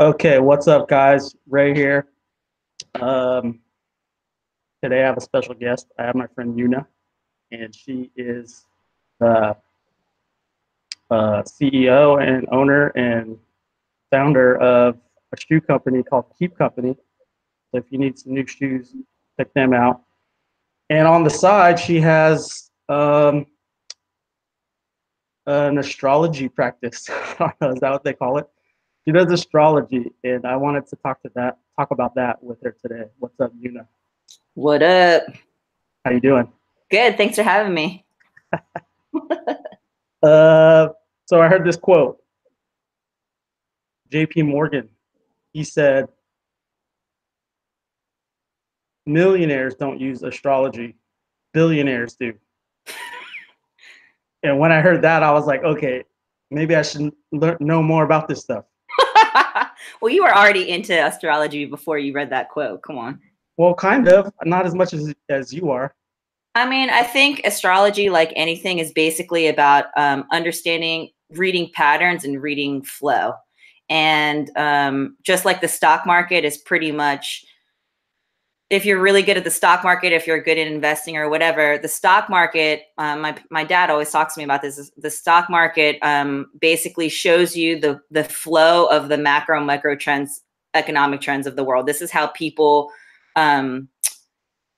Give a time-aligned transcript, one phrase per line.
[0.00, 1.36] Okay, what's up, guys?
[1.46, 2.06] Ray here.
[3.02, 3.60] Um,
[4.82, 5.88] today I have a special guest.
[5.98, 6.86] I have my friend Yuna,
[7.52, 8.64] and she is
[9.18, 9.54] the
[11.10, 13.36] uh, CEO and owner and
[14.10, 14.96] founder of
[15.34, 16.96] a shoe company called Keep Company.
[17.70, 18.94] So if you need some new shoes,
[19.38, 20.00] check them out.
[20.88, 23.44] And on the side, she has um,
[25.44, 27.00] an astrology practice.
[27.10, 28.48] is that what they call it?
[29.04, 32.76] She does astrology, and I wanted to talk to that, talk about that with her
[32.82, 33.04] today.
[33.18, 33.86] What's up, Yuna?
[34.54, 35.22] What up?
[36.04, 36.52] How you doing?
[36.90, 37.16] Good.
[37.16, 38.04] Thanks for having me.
[40.22, 40.88] uh,
[41.26, 42.18] so I heard this quote.
[44.10, 44.42] J.P.
[44.42, 44.88] Morgan,
[45.52, 46.08] he said,
[49.06, 50.96] "Millionaires don't use astrology;
[51.52, 52.34] billionaires do."
[54.42, 56.04] and when I heard that, I was like, okay,
[56.50, 58.64] maybe I should learn know more about this stuff.
[60.00, 62.82] Well, you were already into astrology before you read that quote.
[62.82, 63.20] Come on.
[63.56, 65.94] Well, kind of, not as much as as you are.
[66.54, 72.42] I mean, I think astrology, like anything, is basically about um, understanding, reading patterns, and
[72.42, 73.34] reading flow.
[73.88, 77.44] And um, just like the stock market is pretty much
[78.70, 81.76] if you're really good at the stock market, if you're good at investing or whatever,
[81.76, 84.92] the stock market, um, my, my dad always talks to me about this.
[84.96, 90.42] The stock market um, basically shows you the, the flow of the macro, micro trends,
[90.74, 91.86] economic trends of the world.
[91.86, 92.92] This is how people,
[93.34, 93.88] um,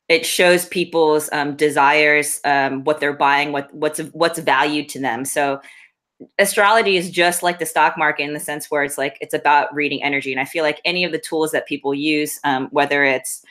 [0.08, 5.24] it shows people's um, desires, um, what they're buying, what what's what's valued to them.
[5.24, 5.60] So
[6.38, 9.74] astrology is just like the stock market in the sense where it's like it's about
[9.74, 10.30] reading energy.
[10.32, 13.42] And I feel like any of the tools that people use, um, whether it's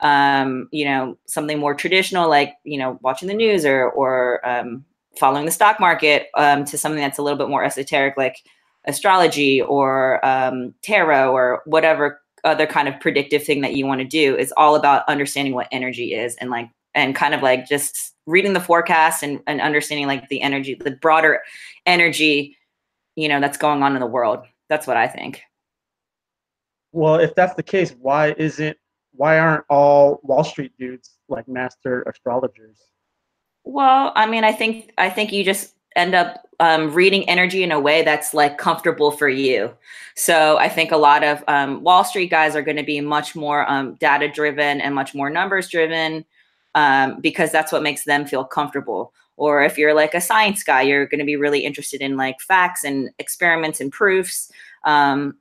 [0.00, 4.84] um, you know, something more traditional like, you know, watching the news or, or um,
[5.18, 8.36] following the stock market um, to something that's a little bit more esoteric like
[8.86, 14.06] astrology or um, tarot or whatever other kind of predictive thing that you want to
[14.06, 18.14] do is all about understanding what energy is and like and kind of like just
[18.26, 21.40] reading the forecast and, and understanding like the energy the broader
[21.84, 22.56] energy
[23.16, 24.44] you know that's going on in the world.
[24.68, 25.42] That's what i think.
[26.92, 28.76] Well if that's the case why isn't
[29.18, 32.78] why aren't all Wall Street dudes like master astrologers?
[33.64, 37.72] Well, I mean, I think I think you just end up um, reading energy in
[37.72, 39.74] a way that's like comfortable for you.
[40.14, 43.34] So I think a lot of um, Wall Street guys are going to be much
[43.34, 46.24] more um, data driven and much more numbers driven
[46.76, 49.12] um, because that's what makes them feel comfortable.
[49.36, 52.40] Or if you're like a science guy, you're going to be really interested in like
[52.40, 54.52] facts and experiments and proofs.
[54.84, 55.36] Um,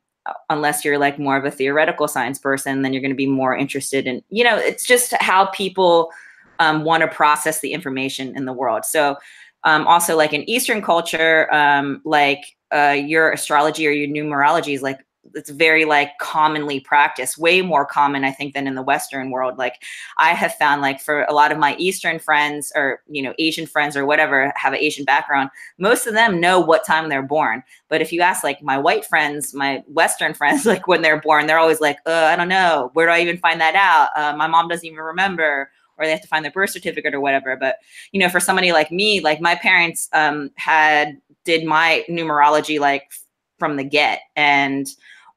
[0.49, 3.55] unless you're like more of a theoretical science person, then you're going to be more
[3.55, 6.11] interested in, you know, it's just how people
[6.59, 8.85] um, want to process the information in the world.
[8.85, 9.17] So,
[9.63, 14.81] um, also like in Eastern culture, um, like uh, your astrology or your numerology is
[14.81, 14.99] like
[15.37, 19.57] it's very like commonly practiced way more common i think than in the western world.
[19.57, 19.83] Like
[20.17, 23.65] i have found like for a lot of my eastern friends or you know asian
[23.65, 27.63] friends or whatever have an asian background most of them know what time they're born.
[27.89, 31.47] But if you ask like my white friends my western friends like when they're born
[31.47, 32.89] they're always like uh, i don't know.
[32.93, 34.09] Where do i even find that out?
[34.19, 37.21] Uh, my mom doesn't even remember or they have to find their birth certificate or
[37.21, 37.55] whatever.
[37.55, 37.77] But
[38.11, 43.09] you know for somebody like me like my parents um, had did my numerology like
[43.57, 44.21] from the get.
[44.35, 44.87] And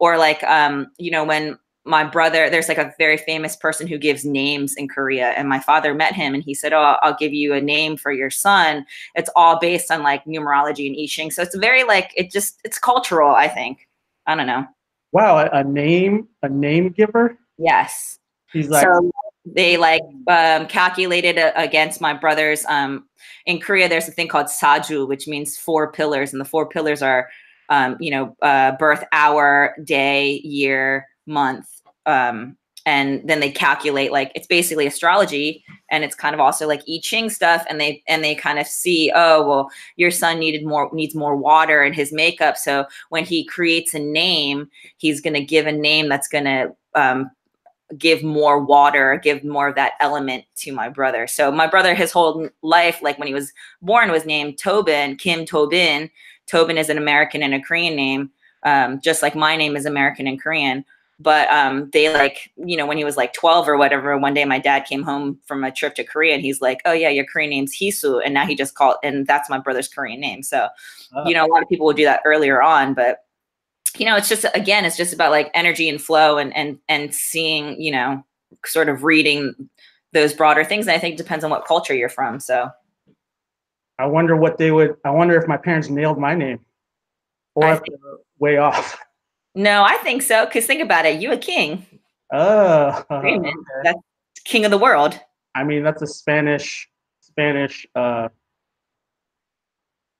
[0.00, 3.96] or like um you know when my brother there's like a very famous person who
[3.96, 7.32] gives names in korea and my father met him and he said oh i'll give
[7.32, 8.84] you a name for your son.
[9.14, 11.30] It's all based on like numerology and i ching.
[11.30, 13.86] So it's very like it just it's cultural i think.
[14.26, 14.66] I don't know.
[15.12, 17.38] Wow a, a name a name giver?
[17.58, 18.18] Yes.
[18.52, 19.10] He's like so
[19.46, 23.06] they like um, calculated a, against my brother's um
[23.46, 27.00] in korea there's a thing called saju which means four pillars and the four pillars
[27.00, 27.28] are
[27.70, 31.66] um, you know, uh, birth hour, day, year, month.
[32.04, 36.80] Um, and then they calculate like it's basically astrology and it's kind of also like
[36.88, 40.64] I Ching stuff and they and they kind of see oh well your son needed
[40.64, 45.34] more needs more water in his makeup so when he creates a name he's going
[45.34, 47.30] to give a name that's going to um,
[47.98, 52.12] give more water give more of that element to my brother so my brother his
[52.12, 53.52] whole life like when he was
[53.82, 56.10] born was named Tobin Kim Tobin
[56.50, 58.30] Tobin is an American and a Korean name,
[58.64, 60.84] um, just like my name is American and Korean.
[61.20, 64.44] But um, they like, you know, when he was like 12 or whatever, one day
[64.46, 67.26] my dad came home from a trip to Korea and he's like, oh, yeah, your
[67.26, 68.22] Korean name's Hisu.
[68.24, 70.42] And now he just called, and that's my brother's Korean name.
[70.42, 70.68] So,
[71.14, 71.28] oh.
[71.28, 72.94] you know, a lot of people would do that earlier on.
[72.94, 73.18] But,
[73.98, 77.14] you know, it's just, again, it's just about like energy and flow and, and, and
[77.14, 78.24] seeing, you know,
[78.64, 79.54] sort of reading
[80.12, 80.86] those broader things.
[80.86, 82.40] And I think it depends on what culture you're from.
[82.40, 82.70] So,
[84.00, 84.96] I wonder what they would.
[85.04, 86.60] I wonder if my parents nailed my name,
[87.54, 87.98] or if they're
[88.38, 88.98] way off.
[89.54, 90.46] No, I think so.
[90.46, 91.84] Because think about it, you a king.
[92.32, 93.38] Oh, okay.
[93.84, 94.00] That's
[94.44, 95.20] king of the world.
[95.54, 96.88] I mean that's a Spanish
[97.20, 98.28] Spanish uh,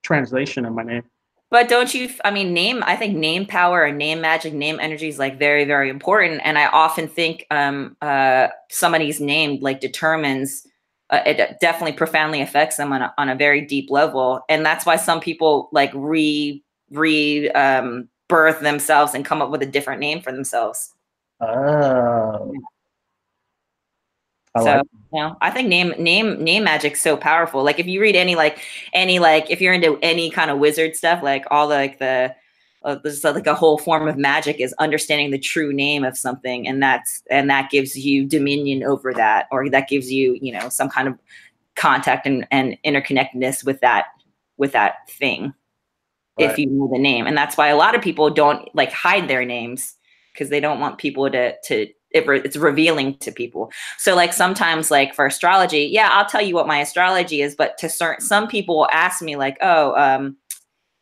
[0.03, 1.03] translation of my name.
[1.49, 2.09] But don't you?
[2.23, 2.83] I mean, name.
[2.85, 6.41] I think name power and name magic, name energy is like very, very important.
[6.43, 10.67] And I often think um, uh, somebody's name like determines.
[11.11, 14.85] Uh, it definitely profoundly affects them on a, on a very deep level, and that's
[14.85, 19.99] why some people like re re um, birth themselves and come up with a different
[19.99, 20.93] name for themselves.
[21.41, 22.53] Oh,
[24.55, 24.85] I so like.
[25.13, 27.63] you know, I think name name name magic's so powerful.
[27.63, 28.59] Like if you read any like
[28.93, 32.35] any like if you're into any kind of wizard stuff, like all the, like the
[32.83, 36.67] uh, there's like a whole form of magic is understanding the true name of something,
[36.67, 40.69] and that's and that gives you dominion over that, or that gives you you know
[40.69, 41.17] some kind of
[41.75, 44.05] contact and, and interconnectedness with that
[44.57, 45.53] with that thing
[46.39, 46.49] Right.
[46.49, 49.27] if you know the name and that's why a lot of people don't like hide
[49.27, 49.95] their names
[50.33, 54.31] because they don't want people to to it re- it's revealing to people so like
[54.31, 58.25] sometimes like for astrology yeah i'll tell you what my astrology is but to certain
[58.25, 60.37] some people will ask me like oh um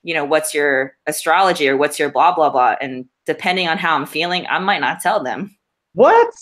[0.04, 3.96] you know what's your astrology or what's your blah blah blah and depending on how
[3.96, 5.56] i'm feeling i might not tell them
[5.94, 6.34] What?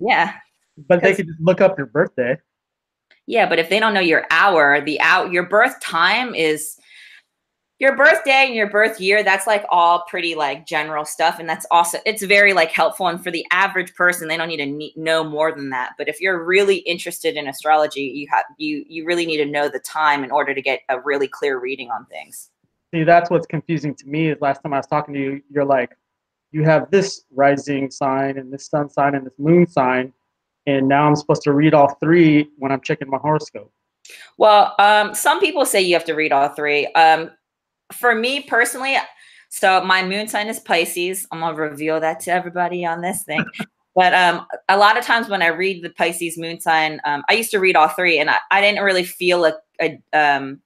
[0.00, 0.34] yeah
[0.88, 2.36] But they could just look up your birthday.
[3.26, 6.76] Yeah, but if they don't know your hour, the out your birth time is
[7.78, 9.22] your birthday and your birth year.
[9.22, 13.06] That's like all pretty like general stuff, and that's also it's very like helpful.
[13.08, 15.90] And for the average person, they don't need to ne- know more than that.
[15.98, 19.68] But if you're really interested in astrology, you have you you really need to know
[19.68, 22.50] the time in order to get a really clear reading on things.
[22.92, 24.28] See, that's what's confusing to me.
[24.28, 25.96] Is last time I was talking to you, you're like,
[26.50, 30.12] you have this rising sign and this sun sign and this moon sign,
[30.66, 33.72] and now I'm supposed to read all three when I'm checking my horoscope.
[34.36, 36.86] Well, um, some people say you have to read all three.
[36.88, 37.30] Um,
[37.92, 38.96] for me personally,
[39.48, 41.26] so my moon sign is Pisces.
[41.30, 43.44] I'm gonna reveal that to everybody on this thing.
[43.94, 47.34] but um, a lot of times when I read the Pisces moon sign, um, I
[47.34, 50.60] used to read all three, and I, I didn't really feel a, a um,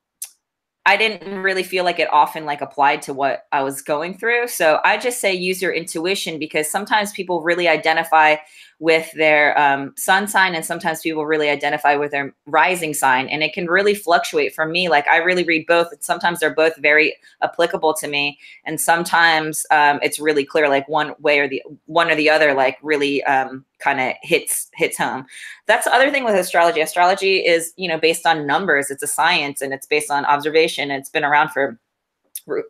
[0.86, 4.46] I didn't really feel like it often like applied to what I was going through.
[4.46, 8.36] So I just say use your intuition because sometimes people really identify
[8.78, 13.42] with their um, sun sign and sometimes people really identify with their rising sign and
[13.42, 14.88] it can really fluctuate for me.
[14.88, 19.64] Like i really read both and sometimes they're both very applicable to me and sometimes
[19.70, 23.24] um, it's really clear like one way or the one or the other like really
[23.24, 25.24] um, kind of hits hits home.
[25.66, 26.80] That's the other thing with astrology.
[26.80, 28.90] Astrology is you know based on numbers.
[28.90, 31.78] It's a science and it's based on observation it's been around for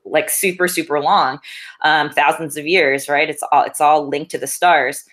[0.05, 1.38] like super super long
[1.82, 3.29] um, thousands of years right?
[3.29, 5.05] It's all it's all linked to the stars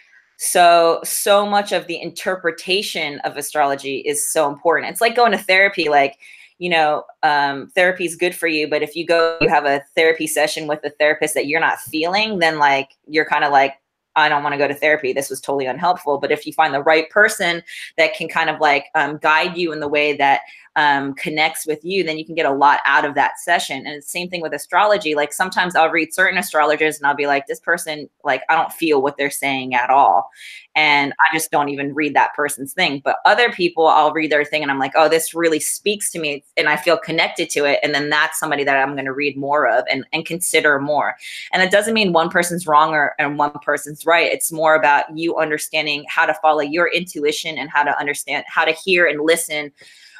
[0.43, 4.91] so so much of the interpretation of astrology is so important.
[4.91, 6.19] It's like going to therapy like
[6.59, 9.81] you know um, therapy is good for you but if you go you have a
[9.95, 13.73] therapy session with a therapist that you're not feeling then like you're kind of like
[14.15, 15.13] i don't want to go to therapy.
[15.13, 16.19] This was totally unhelpful.
[16.19, 17.63] But if you find the right person
[17.97, 20.41] that can kind of like um, guide you in the way that
[20.75, 23.85] um, connects with you, then you can get a lot out of that session.
[23.85, 25.13] And the same thing with astrology.
[25.13, 28.73] Like sometimes I'll read certain astrologers and I'll be like, this person, like, I don't
[28.73, 30.29] feel what they're saying at all.
[30.75, 33.01] And I just don't even read that person's thing.
[33.05, 36.19] But other people, I'll read their thing and I'm like, oh, this really speaks to
[36.19, 37.79] me and I feel connected to it.
[37.83, 41.15] And then that's somebody that I'm going to read more of and, and consider more.
[41.51, 44.31] And it doesn't mean one person's wrong or and one person's right.
[44.31, 48.65] It's more about you understanding how to follow your intuition and how to understand how
[48.65, 49.71] to hear and listen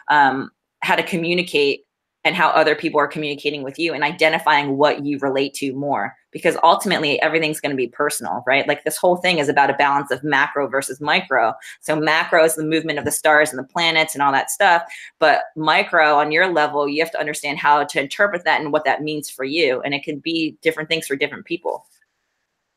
[0.10, 1.86] um, how to communicate
[2.26, 6.16] and how other people are communicating with you and identifying what you relate to more
[6.32, 9.74] because ultimately everything's going to be personal right like this whole thing is about a
[9.74, 13.64] balance of macro versus micro so macro is the movement of the stars and the
[13.64, 14.84] planets and all that stuff
[15.20, 18.86] but micro on your level you have to understand how to interpret that and what
[18.86, 21.86] that means for you and it can be different things for different people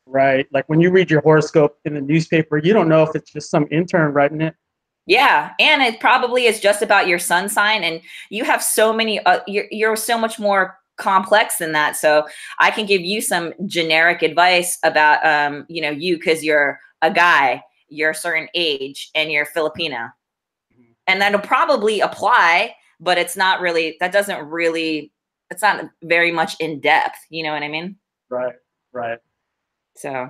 [0.09, 0.47] Right.
[0.53, 3.51] Like when you read your horoscope in the newspaper, you don't know if it's just
[3.51, 4.55] some intern writing it.
[5.07, 9.19] Yeah, and it probably is just about your sun sign, and you have so many.
[9.25, 11.95] Uh, you're you're so much more complex than that.
[11.95, 12.27] So
[12.59, 17.09] I can give you some generic advice about um, you know, you because you're a
[17.09, 20.09] guy, you're a certain age, and you're Filipino,
[21.07, 23.95] and that'll probably apply, but it's not really.
[24.01, 25.13] That doesn't really.
[25.49, 27.17] It's not very much in depth.
[27.29, 27.95] You know what I mean?
[28.29, 28.55] Right.
[28.91, 29.19] Right.
[29.95, 30.29] So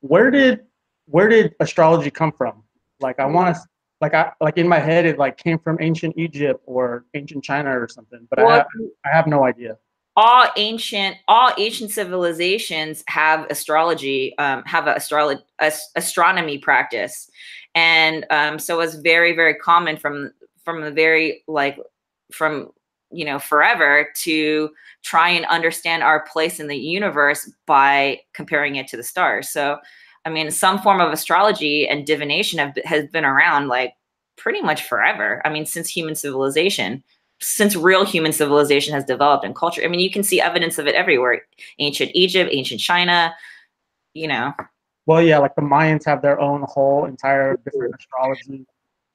[0.00, 0.60] Where did
[1.06, 2.64] where did astrology come from?
[3.00, 3.62] Like I want to
[4.00, 7.70] like I like in my head it like came from ancient Egypt or ancient China
[7.70, 8.66] or something, but I have,
[9.04, 9.76] I have no idea.
[10.16, 15.40] all ancient all ancient civilizations have astrology um, have a astrology
[15.96, 17.30] astronomy practice
[17.74, 20.32] and um, so it's very very common from
[20.64, 21.78] from the very like
[22.32, 22.70] from
[23.12, 24.70] you know forever to
[25.04, 29.78] try and understand our place in the universe by comparing it to the stars so
[30.24, 33.94] i mean some form of astrology and divination have, has been around like
[34.36, 35.42] pretty much forever.
[35.44, 37.02] I mean since human civilization
[37.40, 39.82] since real human civilization has developed in culture.
[39.84, 41.42] I mean you can see evidence of it everywhere.
[41.78, 43.34] Ancient egypt ancient china
[44.14, 44.54] you know.
[45.06, 48.64] Well yeah like the mayans have their own whole entire different astrology.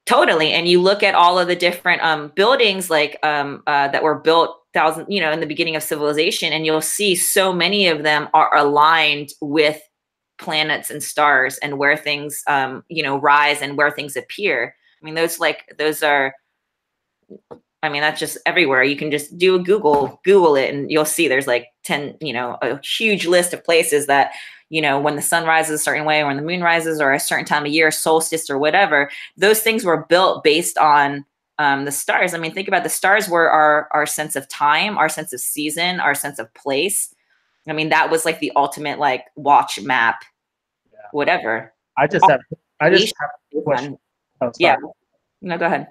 [0.06, 0.52] Totally.
[0.52, 4.16] And you look at all of the different um, buildings like um, uh, that were
[4.16, 8.04] built thousand, you know, in the beginning of civilization, and you'll see so many of
[8.04, 9.82] them are aligned with
[10.44, 14.76] planets and stars and where things, um, you know, rise and where things appear.
[15.02, 16.34] I mean, those like those are.
[17.82, 18.84] I mean, that's just everywhere.
[18.84, 22.32] You can just do a Google, Google it, and you'll see there's like 10, you
[22.32, 24.32] know, a huge list of places that
[24.70, 27.14] you know, when the sun rises a certain way or when the moon rises or
[27.14, 31.24] a certain time of year, solstice or whatever, those things were built based on
[31.60, 32.34] um, the stars.
[32.34, 35.40] I mean, think about the stars were our our sense of time, our sense of
[35.40, 37.14] season, our sense of place.
[37.68, 40.24] I mean, that was like the ultimate like watch map.
[41.14, 41.74] Whatever.
[41.98, 42.42] I just have
[42.80, 43.98] I just have questions.
[44.42, 44.76] Oh, yeah.
[45.42, 45.88] No, go ahead.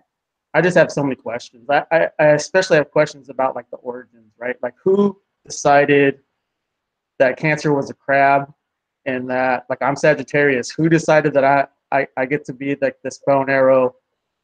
[0.54, 1.66] I just have so many questions.
[1.70, 4.56] I, I, I especially have questions about like the origins, right?
[4.62, 6.20] Like who decided
[7.18, 8.52] that Cancer was a crab
[9.06, 10.70] and that like I'm Sagittarius.
[10.70, 13.94] Who decided that I I, I get to be like this bone arrow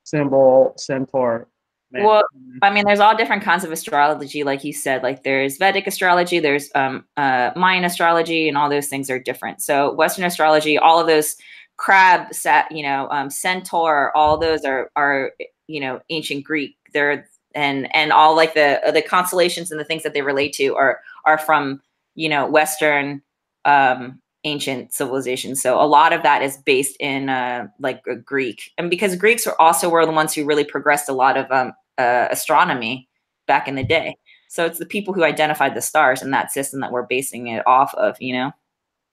[0.04, 1.48] symbol centaur?
[1.90, 2.04] Man.
[2.04, 2.22] Well,
[2.60, 5.02] I mean, there's all different kinds of astrology, like you said.
[5.02, 9.62] Like there's Vedic astrology, there's um, uh, Mayan astrology, and all those things are different.
[9.62, 11.36] So Western astrology, all of those
[11.78, 15.32] crab, set, you know, um, centaur, all those are are
[15.66, 16.76] you know ancient Greek.
[16.92, 20.74] They're and and all like the the constellations and the things that they relate to
[20.76, 21.80] are are from
[22.14, 23.22] you know Western
[23.64, 25.60] um, ancient civilizations.
[25.60, 29.60] So a lot of that is based in uh, like Greek, and because Greeks were
[29.60, 33.08] also were the ones who really progressed a lot of um, uh, astronomy
[33.46, 34.16] back in the day.
[34.48, 37.66] So it's the people who identified the stars in that system that we're basing it
[37.66, 38.16] off of.
[38.20, 38.52] You know.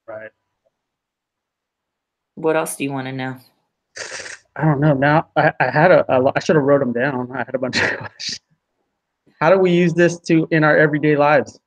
[0.08, 0.32] Right.
[2.36, 3.38] What else do you want to know?
[4.56, 4.94] I don't know.
[4.94, 7.32] Now I, I had a, a I should have wrote them down.
[7.34, 8.39] I had a bunch of questions.
[9.39, 11.60] How do we use this to in our everyday lives?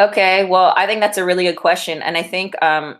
[0.00, 2.00] Okay, well, I think that's a really good question.
[2.00, 2.96] And I think um,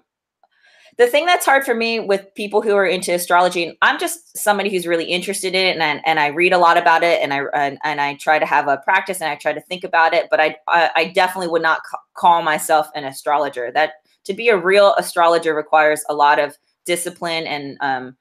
[0.99, 4.37] the thing that's hard for me with people who are into astrology, and I'm just
[4.37, 7.23] somebody who's really interested in it, and I, and I read a lot about it,
[7.23, 9.83] and I and, and I try to have a practice, and I try to think
[9.83, 10.27] about it.
[10.31, 13.73] But I I, I definitely would not ca- call myself an astrologer.
[13.73, 13.93] That
[14.25, 18.15] to be a real astrologer requires a lot of discipline and um,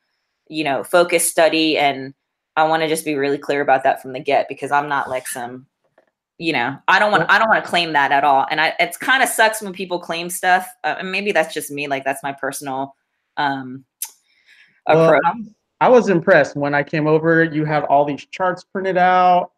[0.47, 2.13] you know focus study, and
[2.55, 5.09] I want to just be really clear about that from the get because I'm not
[5.09, 5.65] like some
[6.39, 8.47] you know i don't want i don't want to claim that at all.
[8.49, 11.69] And i it's kind of sucks when people claim stuff uh, and maybe that's just
[11.69, 12.95] me like that's my personal
[13.37, 13.85] um
[14.87, 15.21] approach.
[15.23, 15.33] Well,
[15.81, 19.51] i was impressed when i came over you had all these charts printed out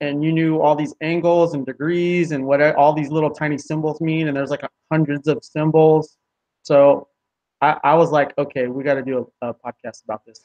[0.00, 4.00] and you knew all these angles and degrees and what all these little tiny symbols
[4.00, 6.16] mean and there's like hundreds of symbols.
[6.62, 7.08] So
[7.60, 10.42] I, I was like, okay, we got to do a, a, podcast about this.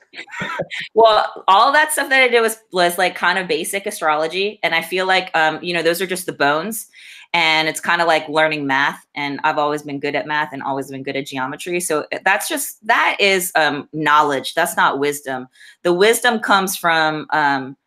[0.93, 4.73] well, all that stuff that I did was was like kind of basic astrology, and
[4.73, 6.87] I feel like um, you know those are just the bones,
[7.33, 9.05] and it's kind of like learning math.
[9.15, 12.49] And I've always been good at math and always been good at geometry, so that's
[12.49, 14.55] just that is um, knowledge.
[14.55, 15.47] That's not wisdom.
[15.83, 17.77] The wisdom comes from um,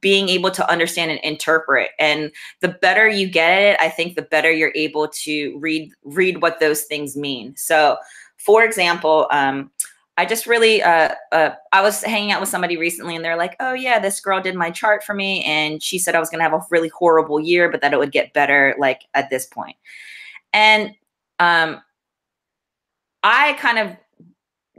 [0.00, 4.14] being able to understand and interpret and the better you get at it i think
[4.14, 7.96] the better you're able to read read what those things mean so
[8.38, 9.70] for example, um,
[10.16, 13.54] I just really, uh, uh, I was hanging out with somebody recently and they're like,
[13.60, 15.44] oh, yeah, this girl did my chart for me.
[15.44, 18.00] And she said I was going to have a really horrible year, but that it
[18.00, 19.76] would get better like at this point.
[20.52, 20.92] And
[21.38, 21.80] um,
[23.22, 23.96] I kind of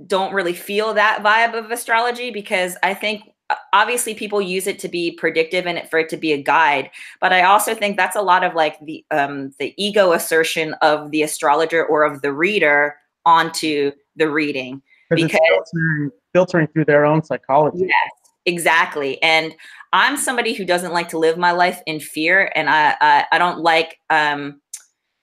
[0.08, 4.80] don't really feel that vibe of astrology because I think uh, obviously people use it
[4.80, 6.89] to be predictive and it, for it to be a guide
[7.20, 11.10] but i also think that's a lot of like the um the ego assertion of
[11.12, 12.96] the astrologer or of the reader
[13.29, 17.86] onto the reading because filtering, filtering through their own psychology.
[17.86, 19.21] Yes, exactly.
[19.21, 19.55] And
[19.93, 23.38] I'm somebody who doesn't like to live my life in fear, and I I, I
[23.38, 23.98] don't like.
[24.09, 24.62] Um,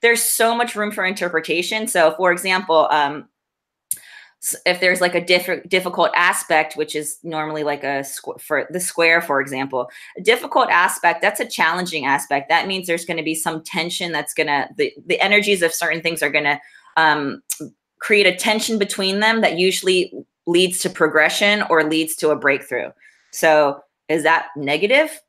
[0.03, 1.89] there's so much room for interpretation.
[1.89, 3.29] So, for example, um,
[4.65, 8.79] if there's like a diff- difficult aspect which is normally like a squ- for the
[8.79, 13.25] square for example a difficult aspect that's a challenging aspect that means there's going to
[13.25, 16.61] be some tension that's going to the, the energies of certain things are going to
[16.97, 17.43] um,
[17.99, 20.13] create a tension between them that usually
[20.47, 22.91] leads to progression or leads to a breakthrough.
[23.33, 25.21] So, is that negative?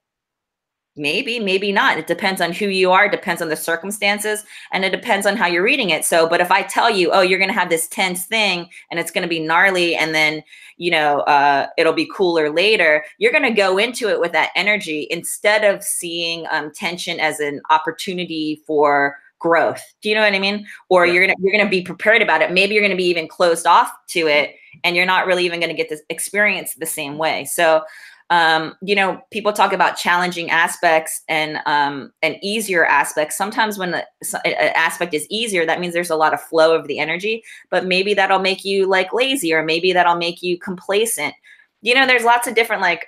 [0.98, 4.90] maybe maybe not it depends on who you are depends on the circumstances and it
[4.90, 7.50] depends on how you're reading it so but if i tell you oh you're going
[7.50, 10.44] to have this tense thing and it's going to be gnarly and then
[10.78, 14.50] you know uh, it'll be cooler later you're going to go into it with that
[14.56, 20.34] energy instead of seeing um, tension as an opportunity for growth do you know what
[20.34, 23.04] i mean or you're gonna you're gonna be prepared about it maybe you're gonna be
[23.06, 26.86] even closed off to it and you're not really even gonna get this experience the
[26.86, 27.84] same way so
[28.30, 33.38] um, you know, people talk about challenging aspects and um, and easier aspects.
[33.38, 34.04] Sometimes when an
[34.44, 37.42] aspect is easier, that means there's a lot of flow of the energy.
[37.70, 41.34] But maybe that'll make you like lazy, or maybe that'll make you complacent.
[41.82, 43.08] You know, there's lots of different like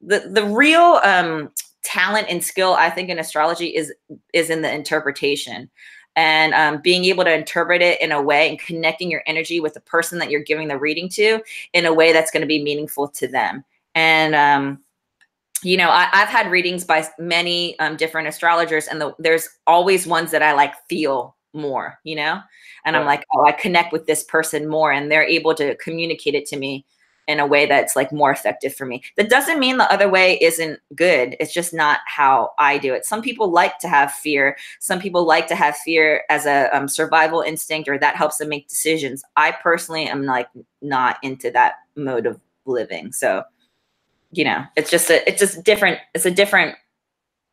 [0.00, 1.50] the the real um,
[1.86, 3.92] talent and skill I think in astrology is
[4.32, 5.70] is in the interpretation.
[6.18, 9.74] And um, being able to interpret it in a way and connecting your energy with
[9.74, 11.42] the person that you're giving the reading to
[11.74, 13.62] in a way that's going to be meaningful to them.
[13.94, 14.82] And um,
[15.62, 20.06] you know, I, have had readings by many um, different astrologers, and the, there's always
[20.06, 22.40] ones that I like feel more, you know,
[22.84, 26.34] and I'm like, oh, I connect with this person more, and they're able to communicate
[26.34, 26.84] it to me
[27.28, 29.02] in a way that's like more effective for me.
[29.16, 31.36] That doesn't mean the other way isn't good.
[31.40, 33.04] It's just not how I do it.
[33.04, 34.56] Some people like to have fear.
[34.80, 38.48] Some people like to have fear as a um, survival instinct, or that helps them
[38.48, 39.24] make decisions.
[39.36, 40.48] I personally am like
[40.82, 43.12] not into that mode of living.
[43.12, 43.44] So
[44.32, 45.98] you know, it's just a it's just different.
[46.14, 46.76] It's a different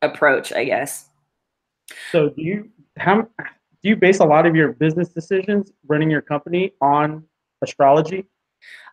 [0.02, 1.08] approach, I guess.
[2.12, 6.22] So do you how do you base a lot of your business decisions running your
[6.22, 7.24] company on
[7.62, 8.26] astrology?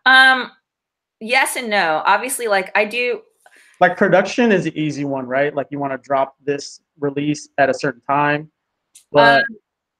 [0.06, 0.50] Um
[1.22, 2.02] yes and no.
[2.04, 3.22] Obviously like I do
[3.80, 5.54] like production is an easy one, right?
[5.54, 8.50] Like you want to drop this release at a certain time.
[9.10, 9.44] But um,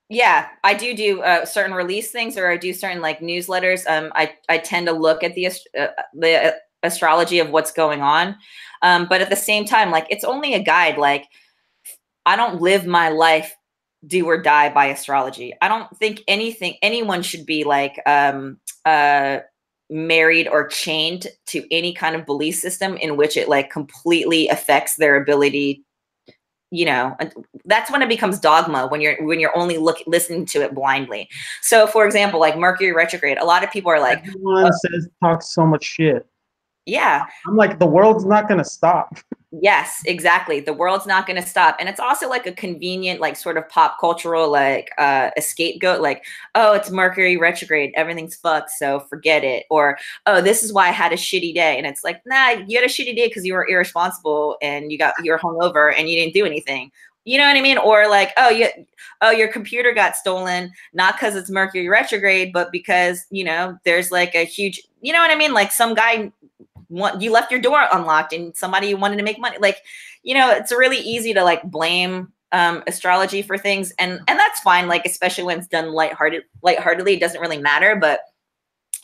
[0.08, 3.86] yeah, I do do uh, certain release things, or I do certain like newsletters.
[3.88, 8.36] Um, I I tend to look at the uh, the astrology of what's going on.
[8.82, 10.98] Um, but at the same time, like it's only a guide.
[10.98, 11.26] Like
[12.26, 13.54] I don't live my life
[14.06, 15.54] do or die by astrology.
[15.62, 19.38] I don't think anything anyone should be like um uh
[19.92, 24.96] married or chained to any kind of belief system in which it like completely affects
[24.96, 25.84] their ability
[26.70, 27.14] you know
[27.66, 31.28] that's when it becomes dogma when you're when you're only look listening to it blindly
[31.60, 35.08] so for example like mercury retrograde a lot of people are like everyone oh, says
[35.22, 36.26] talks so much shit
[36.86, 37.26] yeah.
[37.46, 39.16] I'm like, the world's not going to stop.
[39.60, 40.60] Yes, exactly.
[40.60, 41.76] The world's not going to stop.
[41.78, 46.00] And it's also like a convenient, like sort of pop cultural, like uh, a scapegoat,
[46.00, 47.92] like, oh, it's Mercury retrograde.
[47.94, 48.70] Everything's fucked.
[48.70, 49.66] So forget it.
[49.68, 51.76] Or, oh, this is why I had a shitty day.
[51.76, 54.96] And it's like, nah, you had a shitty day because you were irresponsible and you
[54.96, 56.90] got, you're hungover and you didn't do anything.
[57.26, 57.76] You know what I mean?
[57.76, 58.68] Or like, oh, you,
[59.20, 64.10] oh, your computer got stolen, not because it's Mercury retrograde, but because, you know, there's
[64.10, 65.52] like a huge, you know what I mean?
[65.52, 66.32] Like some guy
[66.92, 69.56] want you left your door unlocked and somebody wanted to make money.
[69.60, 69.78] Like
[70.22, 74.60] you know it's really easy to like blame um, astrology for things and and that's
[74.60, 78.20] fine like especially when it's done lighthearted lightheartedly it doesn't really matter but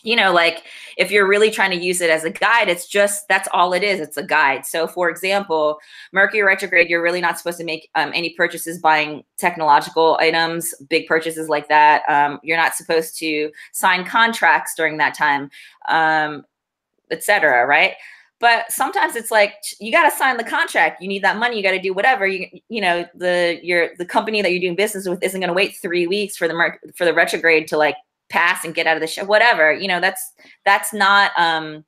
[0.03, 0.65] you know like
[0.99, 3.83] if you're really trying to use it as a guide it's just that's all it
[3.83, 4.67] is it's a guide.
[4.67, 5.79] So for example
[6.13, 11.07] mercury retrograde you're really not supposed to make um, any purchases buying technological items big
[11.07, 15.51] purchases like that um, you're not supposed to sign contracts during that time
[15.89, 16.45] um,
[17.11, 17.67] etc.
[17.67, 17.95] Right.
[18.41, 21.03] But sometimes it's like you got to sign the contract.
[21.03, 21.57] You need that money.
[21.57, 22.27] You got to do whatever.
[22.27, 25.55] You you know the your the company that you're doing business with isn't going to
[25.55, 27.97] wait three weeks for the for the retrograde to like
[28.29, 29.25] pass and get out of the show.
[29.25, 29.73] Whatever.
[29.73, 30.33] You know that's
[30.65, 31.85] that's not um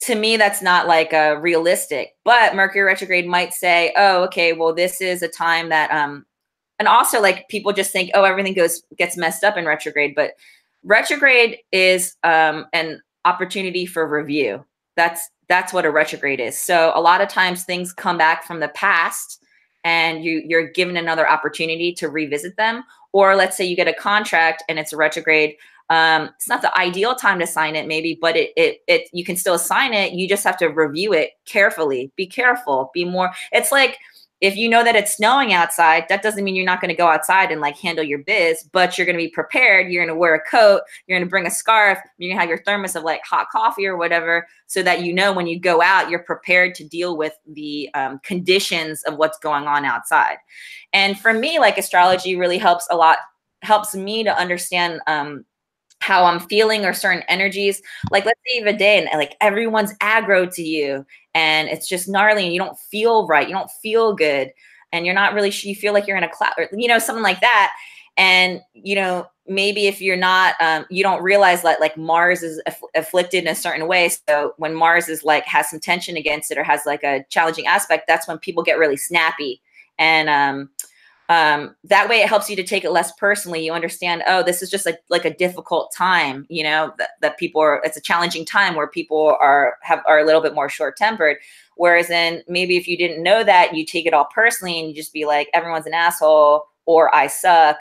[0.00, 2.16] to me that's not like a realistic.
[2.24, 6.26] But Mercury retrograde might say, oh okay, well this is a time that um
[6.80, 10.32] and also like people just think oh everything goes gets messed up in retrograde, but
[10.82, 14.64] retrograde is um an opportunity for review.
[14.96, 16.58] That's that's what a retrograde is.
[16.58, 19.40] So a lot of times things come back from the past
[19.84, 23.94] and you you're given another opportunity to revisit them or let's say you get a
[23.94, 25.56] contract and it's a retrograde
[25.88, 29.24] um, it's not the ideal time to sign it maybe but it, it it you
[29.24, 33.30] can still sign it you just have to review it carefully be careful be more
[33.52, 33.98] it's like
[34.40, 37.08] if you know that it's snowing outside, that doesn't mean you're not going to go
[37.08, 39.90] outside and like handle your biz, but you're going to be prepared.
[39.90, 42.40] You're going to wear a coat, you're going to bring a scarf, you're going to
[42.40, 45.60] have your thermos of like hot coffee or whatever, so that you know when you
[45.60, 50.36] go out, you're prepared to deal with the um, conditions of what's going on outside.
[50.92, 53.18] And for me, like astrology really helps a lot,
[53.62, 55.44] helps me to understand um,
[56.00, 57.82] how I'm feeling or certain energies.
[58.10, 61.88] Like let's say you have a day and like everyone's aggro to you and it's
[61.88, 63.48] just gnarly and you don't feel right.
[63.48, 64.52] You don't feel good
[64.92, 66.98] and you're not really sure you feel like you're in a cloud or you know
[66.98, 67.72] something like that.
[68.16, 72.60] and you know maybe if you're not um, you don't realize that like mars is
[72.66, 76.50] aff- afflicted in a certain way so when mars is like has some tension against
[76.50, 79.60] it or has like a challenging aspect that's when people get really snappy
[79.98, 80.70] and um,
[81.30, 84.62] um, that way it helps you to take it less personally you understand oh this
[84.62, 88.00] is just like like a difficult time you know that, that people are it's a
[88.00, 91.36] challenging time where people are have are a little bit more short tempered
[91.76, 94.94] whereas then maybe if you didn't know that you take it all personally and you
[94.94, 97.78] just be like everyone's an asshole or i suck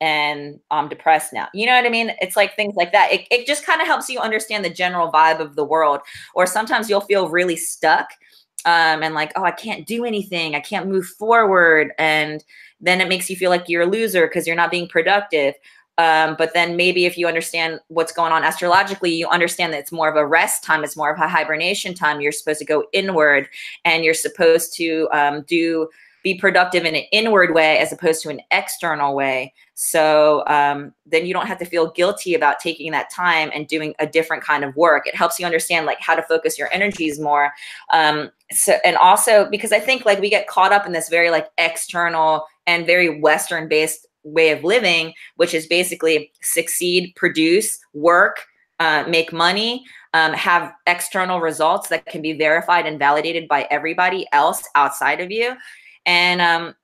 [0.00, 1.46] and I'm depressed now.
[1.54, 2.10] You know what I mean?
[2.20, 3.12] It's like things like that.
[3.12, 6.00] It, it just kind of helps you understand the general vibe of the world.
[6.34, 8.08] Or sometimes you'll feel really stuck
[8.64, 10.54] um, and like, oh, I can't do anything.
[10.54, 11.92] I can't move forward.
[11.98, 12.44] And
[12.82, 15.54] then it makes you feel like you're a loser because you're not being productive.
[15.98, 19.92] Um, but then maybe if you understand what's going on astrologically, you understand that it's
[19.92, 22.20] more of a rest time, it's more of a hibernation time.
[22.20, 23.48] You're supposed to go inward
[23.84, 25.88] and you're supposed to um, do
[26.22, 29.52] be productive in an inward way as opposed to an external way.
[29.74, 33.94] So um, then you don't have to feel guilty about taking that time and doing
[33.98, 35.06] a different kind of work.
[35.06, 37.52] It helps you understand like how to focus your energies more.
[37.92, 41.30] Um, so and also because I think like we get caught up in this very
[41.30, 48.44] like external and very Western based way of living, which is basically succeed, produce, work,
[48.80, 49.84] uh, make money.
[50.14, 55.30] Um, have external results that can be verified and validated by everybody else outside of
[55.30, 55.54] you.
[56.04, 56.74] And um,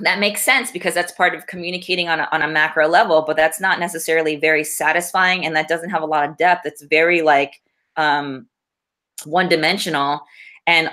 [0.00, 3.34] that makes sense because that's part of communicating on a, on a macro level, but
[3.34, 6.66] that's not necessarily very satisfying and that doesn't have a lot of depth.
[6.66, 7.62] It's very like
[7.96, 8.46] um,
[9.24, 10.20] one dimensional.
[10.66, 10.90] And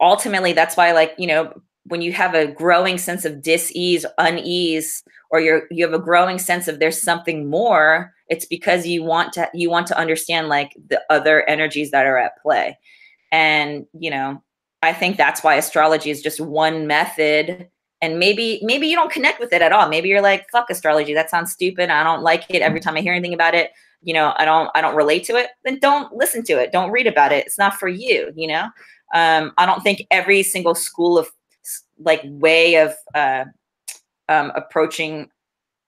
[0.00, 1.52] ultimately, that's why, like, you know,
[1.86, 6.38] when you have a growing sense of dis-ease, unease, or you're you have a growing
[6.38, 10.72] sense of there's something more, it's because you want to you want to understand like
[10.88, 12.78] the other energies that are at play.
[13.32, 14.42] And you know,
[14.82, 17.68] I think that's why astrology is just one method.
[18.00, 19.88] And maybe maybe you don't connect with it at all.
[19.88, 21.14] Maybe you're like, fuck astrology.
[21.14, 21.90] That sounds stupid.
[21.90, 22.62] I don't like it.
[22.62, 23.70] Every time I hear anything about it,
[24.02, 25.48] you know, I don't I don't relate to it.
[25.64, 26.72] Then don't listen to it.
[26.72, 27.46] Don't read about it.
[27.46, 28.68] It's not for you, you know?
[29.14, 31.28] Um, I don't think every single school of
[31.98, 33.44] like way of uh,
[34.28, 35.30] um, approaching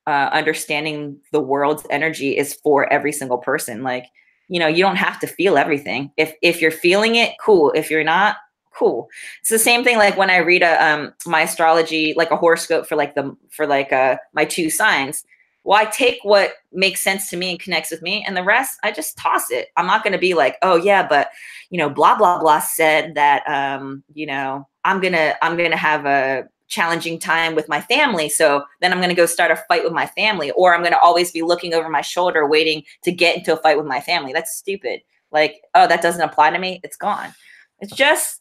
[0.07, 3.83] uh, understanding the world's energy is for every single person.
[3.83, 4.07] Like,
[4.49, 6.13] you know, you don't have to feel everything.
[6.17, 7.73] If if you're feeling it, cool.
[7.75, 8.37] If you're not,
[8.77, 9.09] cool
[9.41, 12.87] it's the same thing like when i read a um my astrology like a horoscope
[12.87, 15.25] for like the for like uh my two signs
[15.67, 18.79] well i take what makes sense to me and connects with me and the rest
[18.83, 19.69] i just toss it.
[19.77, 21.31] I'm not going to be like oh yeah but
[21.71, 26.07] you know blah blah blah said that um you know i'm gonna i'm gonna have
[26.07, 29.93] a challenging time with my family so then i'm to go start a fight with
[29.93, 33.53] my family or i'm to always be looking over my shoulder waiting to get into
[33.53, 34.33] a fight with my family.
[34.33, 35.01] That's stupid.
[35.31, 36.81] Like oh that doesn't apply to me?
[36.83, 37.35] It's gone.
[37.81, 38.41] It's just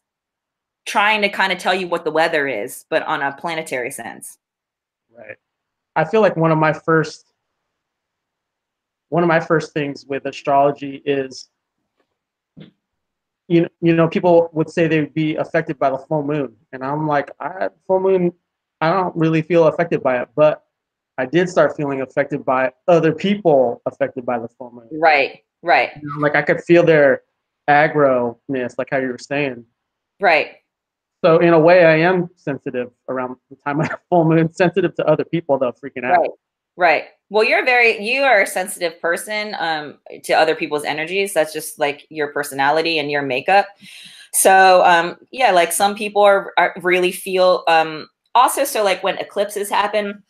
[0.85, 4.37] trying to kind of tell you what the weather is, but on a planetary sense.
[5.15, 5.37] Right.
[5.95, 7.31] I feel like one of my first
[9.09, 11.49] one of my first things with astrology is
[13.47, 16.55] you know, you know people would say they'd be affected by the full moon.
[16.73, 18.33] And i'm like i full moon
[18.81, 20.29] i don't really feel affected by it.
[20.35, 20.63] But
[21.17, 24.89] i did start feeling affected by other people affected by the full moon.
[24.91, 25.91] Right right.
[26.01, 27.21] You know, like i could feel their
[27.69, 29.65] aggro ness like how you were saying.
[30.19, 30.57] Right
[31.25, 35.05] so in a way, I am sensitive around the time of full moon, sensitive to
[35.05, 36.19] other people though freaking out.
[36.19, 36.29] Right.
[36.77, 37.03] Right.
[37.29, 41.33] Well, you're very you are a sensitive person um, to other people's energies.
[41.33, 43.67] That's just like your personality and your makeup.
[44.33, 48.65] So um, yeah, like some people are, are really feel um, also.
[48.65, 50.21] So like when eclipses happen,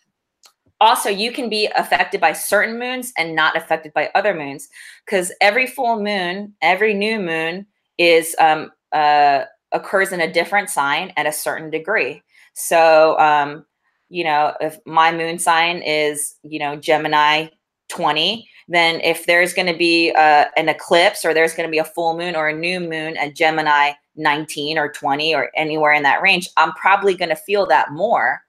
[0.79, 4.69] also you can be affected by certain moons and not affected by other moons
[5.05, 7.65] because every full moon, every new moon
[7.97, 12.23] is um, uh, occurs in a different sign at a certain degree.
[12.53, 13.65] So, um,
[14.09, 17.47] you know, if my moon sign is, you know, Gemini
[17.89, 21.83] 20, then if there's going to be an eclipse or there's going to be a
[21.83, 26.21] full moon or a new moon at Gemini 19 or 20 or anywhere in that
[26.21, 28.41] range, I'm probably going to feel that more.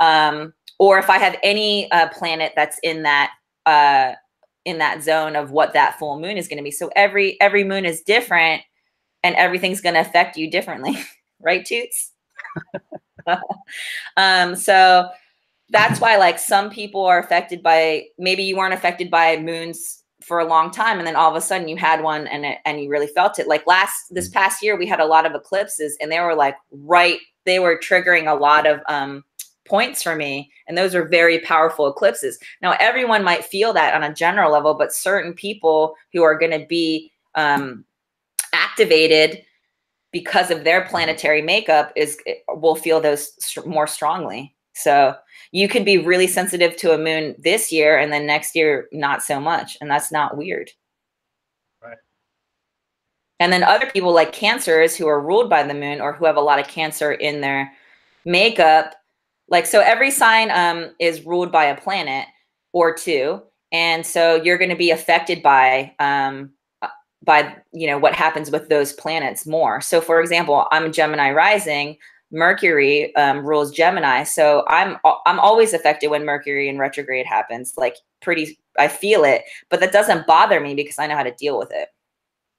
[0.00, 3.32] Um, or if I have any uh, planet that's in that
[3.64, 4.14] uh,
[4.64, 6.70] in that zone of what that full moon is going to be.
[6.70, 8.62] So every every moon is different
[9.24, 10.96] and everything's going to affect you differently,
[11.40, 12.12] right, Toots?
[14.16, 15.08] um, so
[15.70, 20.38] that's why, like, some people are affected by maybe you weren't affected by moons for
[20.38, 22.80] a long time, and then all of a sudden you had one and it, and
[22.80, 23.48] you really felt it.
[23.48, 24.34] Like last this mm.
[24.34, 27.78] past year, we had a lot of eclipses, and they were like right, they were
[27.78, 29.24] triggering a lot of um,
[29.66, 34.02] points for me and those are very powerful eclipses now everyone might feel that on
[34.02, 37.82] a general level but certain people who are going to be um,
[38.74, 39.42] activated
[40.12, 43.32] because of their planetary makeup is will feel those
[43.66, 45.16] more strongly So
[45.52, 49.22] you could be really sensitive to a moon this year and then next year not
[49.22, 49.76] so much.
[49.80, 50.70] And that's not weird.
[51.82, 51.98] Right.
[53.40, 56.36] And then other people like cancers who are ruled by the moon or who have
[56.36, 57.72] a lot of cancer in their
[58.24, 58.94] makeup.
[59.48, 62.26] Like so every sign um is ruled by a planet
[62.72, 63.42] or two.
[63.72, 66.53] And so you're going to be affected by um
[67.24, 69.80] by you know what happens with those planets more.
[69.80, 71.96] So for example, I'm a Gemini rising.
[72.30, 77.74] Mercury um, rules Gemini, so I'm I'm always affected when Mercury in retrograde happens.
[77.76, 81.34] Like pretty, I feel it, but that doesn't bother me because I know how to
[81.34, 81.90] deal with it.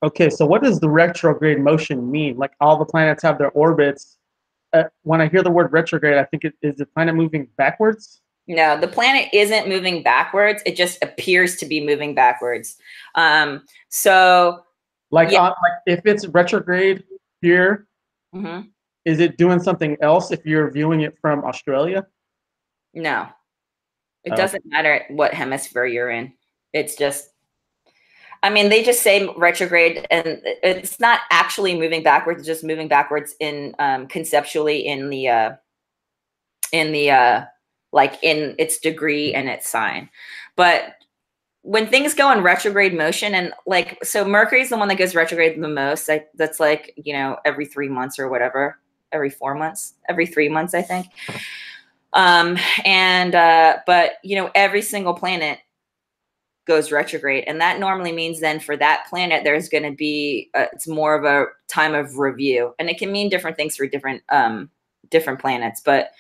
[0.04, 2.38] Okay, so what does the retrograde motion mean?
[2.38, 4.18] Like all the planets have their orbits.
[4.72, 8.22] Uh, when I hear the word retrograde, I think it is the planet moving backwards.
[8.48, 10.62] No, the planet isn't moving backwards.
[10.66, 12.78] It just appears to be moving backwards.
[13.16, 14.64] Um, so,
[15.10, 15.44] like, yeah.
[15.44, 17.04] uh, like if it's retrograde
[17.42, 17.88] here,
[18.34, 18.68] mm-hmm
[19.06, 22.06] is it doing something else if you're viewing it from Australia?
[22.94, 23.28] No.
[24.24, 24.36] It oh.
[24.36, 26.34] doesn't matter what hemisphere you're in.
[26.74, 27.30] It's just
[28.44, 32.88] I mean, they just say retrograde and it's not actually moving backwards, it's just moving
[32.88, 35.52] backwards in um conceptually in the uh
[36.72, 37.46] in the uh
[37.96, 40.08] like in its degree and its sign.
[40.56, 40.98] But
[41.64, 45.60] when things go in retrograde motion and like so Mercury's the one that goes retrograde
[45.60, 46.08] the most.
[46.36, 48.78] That's like, you know, every 3 months or whatever
[49.16, 51.08] every four months, every three months, I think.
[52.14, 55.60] Um, and uh, but you know, every single planet
[56.68, 60.68] goes retrograde, and that normally means then for that planet, there's going to be a,
[60.74, 64.22] it's more of a time of review, and it can mean different things for different
[64.30, 64.70] um,
[65.10, 66.12] different planets, but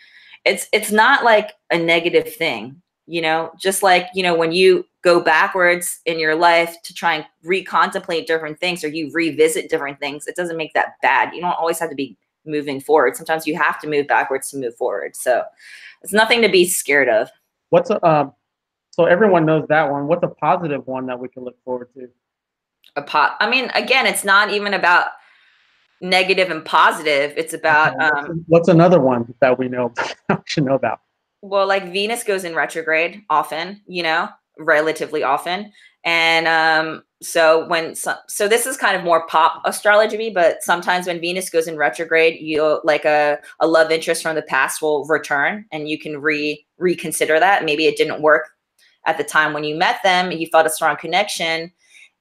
[0.45, 4.85] it's it's not like a negative thing you know just like you know when you
[5.03, 9.99] go backwards in your life to try and recontemplate different things or you revisit different
[9.99, 13.15] things it doesn't make that bad you don't always have to be moving forward.
[13.15, 15.15] Sometimes you have to move backwards to move forward.
[15.15, 15.43] So
[16.01, 17.29] it's nothing to be scared of.
[17.69, 18.33] What's a, um,
[18.91, 20.07] so everyone knows that one.
[20.07, 22.07] What's a positive one that we can look forward to?
[22.95, 23.35] A pot.
[23.39, 25.07] I mean, again, it's not even about
[26.01, 27.33] negative and positive.
[27.37, 29.93] It's about um, what's another one that we know
[30.45, 31.01] should know about.
[31.41, 35.71] Well, like Venus goes in retrograde often, you know, relatively often,
[36.03, 41.07] and um, so when so, so this is kind of more pop astrology but sometimes
[41.07, 45.05] when venus goes in retrograde you like a, a love interest from the past will
[45.05, 48.49] return and you can re reconsider that maybe it didn't work
[49.07, 51.71] at the time when you met them and you felt a strong connection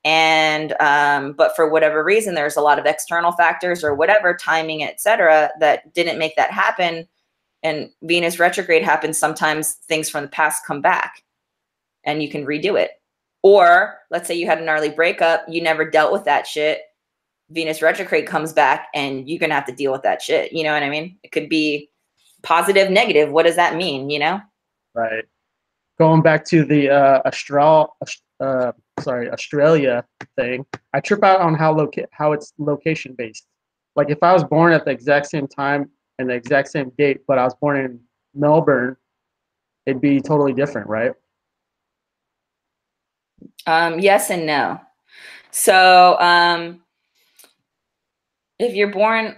[0.05, 4.83] and um, but for whatever reason there's a lot of external factors or whatever timing
[4.83, 7.09] etc that didn't make that happen
[7.63, 11.23] and venus retrograde happens sometimes things from the past come back
[12.05, 12.93] and you can redo it
[13.45, 16.81] or let's say you had a gnarly breakup, you never dealt with that shit.
[17.51, 20.51] Venus retrograde comes back and you're to have to deal with that shit.
[20.51, 21.19] You know what I mean?
[21.23, 21.91] It could be
[22.43, 23.31] positive, negative.
[23.31, 24.09] What does that mean?
[24.09, 24.41] You know?
[24.95, 25.25] Right.
[25.99, 27.95] Going back to the uh, Astral,
[28.41, 30.05] uh, sorry, Australia
[30.37, 33.47] thing, I trip out on how loca- how it's location based.
[33.97, 37.21] Like if I was born at the exact same time and the exact same date,
[37.27, 38.01] but I was born in
[38.35, 38.97] Melbourne,
[39.87, 41.13] it'd be totally different, right?
[43.67, 44.81] Um, yes and no.
[45.51, 46.83] So um,
[48.59, 49.37] if you're born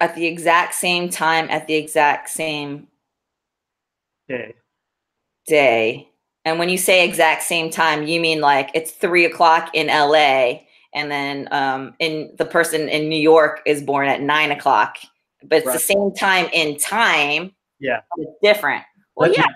[0.00, 2.88] at the exact same time at the exact same
[4.28, 4.54] day,
[5.46, 6.09] day,
[6.44, 10.60] and when you say exact same time, you mean like it's three o'clock in LA,
[10.94, 14.96] and then um, in the person in New York is born at nine o'clock,
[15.42, 15.72] but it's right.
[15.74, 17.52] the same time in time.
[17.78, 18.84] Yeah, it's different.
[19.16, 19.46] Well, Let's yeah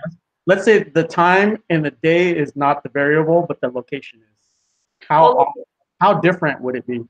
[0.45, 4.47] let's say the time and the day is not the variable, but the location is.
[5.07, 5.53] How well,
[5.99, 7.01] how different would it be?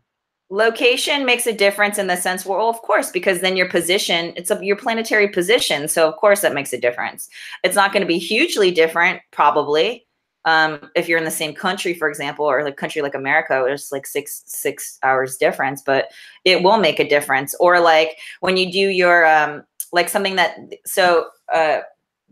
[0.52, 4.52] Location makes a difference in the sense, well, of course, because then your position, it's
[4.52, 5.88] a, your planetary position.
[5.88, 7.30] So of course that makes a difference.
[7.64, 10.06] It's not going to be hugely different, probably.
[10.46, 13.92] Um, if you're in the same country, for example, or like country like America, there's
[13.92, 16.10] like six six hours difference, but
[16.44, 17.56] it will make a difference.
[17.60, 21.80] Or like when you do your um, like something that so uh,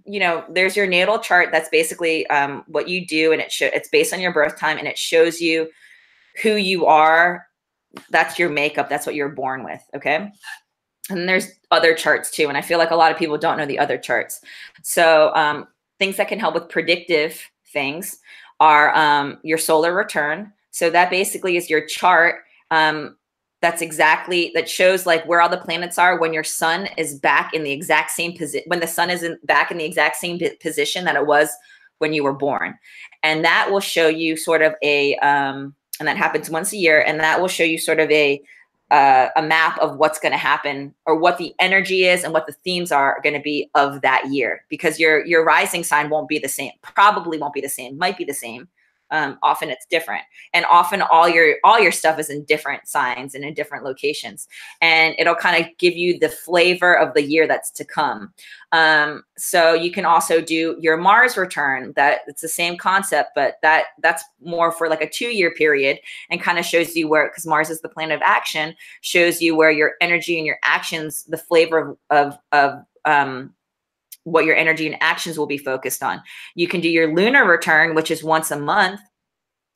[0.06, 1.49] you know, there's your natal chart.
[1.52, 4.78] That's basically um, what you do, and it show, it's based on your birth time,
[4.78, 5.69] and it shows you
[6.43, 7.47] who you are.
[8.10, 8.89] That's your makeup.
[8.89, 9.82] That's what you're born with.
[9.95, 10.32] Okay.
[11.10, 13.65] And there's other charts too, and I feel like a lot of people don't know
[13.65, 14.39] the other charts.
[14.84, 15.67] So um,
[15.99, 17.41] things that can help with predictive
[17.73, 18.19] things
[18.60, 20.53] are um, your solar return.
[20.71, 23.17] So that basically is your chart um,
[23.63, 27.53] that's exactly that shows like where all the planets are when your sun is back
[27.53, 30.38] in the exact same position when the sun is in, back in the exact same
[30.60, 31.49] position that it was
[31.99, 32.77] when you were born
[33.23, 35.73] and that will show you sort of a um
[36.04, 38.42] and that happens once a year and that will show you sort of a
[38.92, 42.46] uh, a map of what's going to happen or what the energy is and what
[42.46, 46.28] the themes are going to be of that year because your your rising sign won't
[46.28, 48.68] be the same probably won't be the same might be the same
[49.13, 50.23] um, often it's different.
[50.54, 54.47] And often all your all your stuff is in different signs and in different locations.
[54.82, 58.34] And it'll kind of give you the flavor of the year that's to come.
[58.71, 63.58] Um, so you can also do your mars return that it's the same concept but
[63.62, 65.99] that that's more for like a two year period
[66.32, 69.56] and kind of shows you where because mars is the planet of action shows you
[69.56, 73.54] where your energy and your actions the flavor of of, of um,
[74.23, 76.21] what your energy and actions will be focused on.
[76.55, 79.01] You can do your lunar return, which is once a month.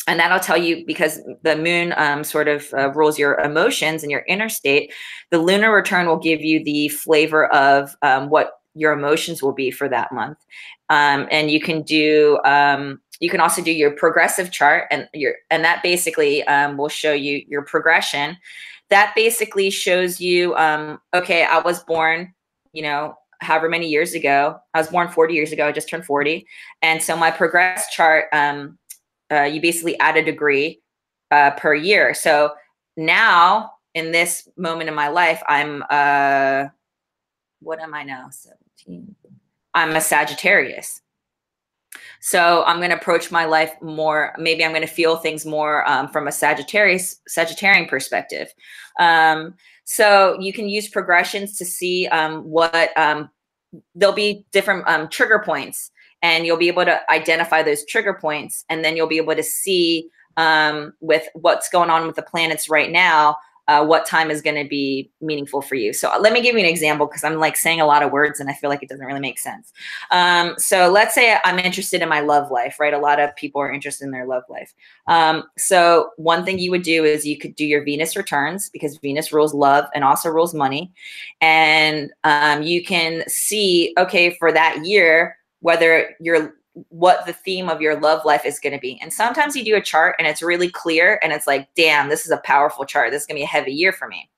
[0.07, 4.11] And that'll tell you because the moon um, sort of uh, rules your emotions and
[4.11, 4.93] your inner state.
[5.31, 9.69] The lunar return will give you the flavor of um, what your emotions will be
[9.69, 10.37] for that month.
[10.89, 15.35] Um, and you can do um, you can also do your progressive chart and your
[15.49, 18.37] and that basically um, will show you your progression
[18.89, 22.33] that basically shows you um, okay i was born
[22.73, 24.59] you know however many years ago.
[24.73, 25.67] I was born 40 years ago.
[25.67, 26.45] I just turned 40.
[26.81, 28.77] And so my progress chart, um,
[29.31, 30.81] uh, you basically add a degree
[31.31, 32.13] uh, per year.
[32.13, 32.53] So
[32.95, 36.65] now in this moment in my life, I'm, uh,
[37.59, 38.29] what am I now?
[38.29, 39.15] 17.
[39.73, 41.01] I'm a Sagittarius.
[42.19, 44.33] So I'm going to approach my life more.
[44.37, 48.53] Maybe I'm going to feel things more um, from a Sagittarius Sagittarian perspective.
[48.99, 49.55] Um,
[49.89, 53.29] so you can use progressions to see um, what um,
[53.95, 58.65] there'll be different um, trigger points, and you'll be able to identify those trigger points,
[58.67, 62.69] and then you'll be able to see um, with what's going on with the planets
[62.69, 65.93] right now uh, what time is going to be meaningful for you.
[65.93, 68.39] So let me give you an example because I'm like saying a lot of words
[68.39, 69.73] and I feel like it doesn't really make sense.
[70.11, 72.93] Um, so let's say I'm interested in my love life, right?
[72.93, 74.73] A lot of people are interested in their love life.
[75.07, 78.97] Um, so one thing you would do is you could do your Venus returns because
[78.97, 80.93] Venus rules love and also rules money.
[81.41, 86.55] And um, you can see, okay, for that year, whether you're
[86.89, 88.99] what the theme of your love life is going to be.
[89.01, 92.25] And sometimes you do a chart and it's really clear and it's like, damn, this
[92.25, 93.11] is a powerful chart.
[93.11, 94.29] This is going to be a heavy year for me.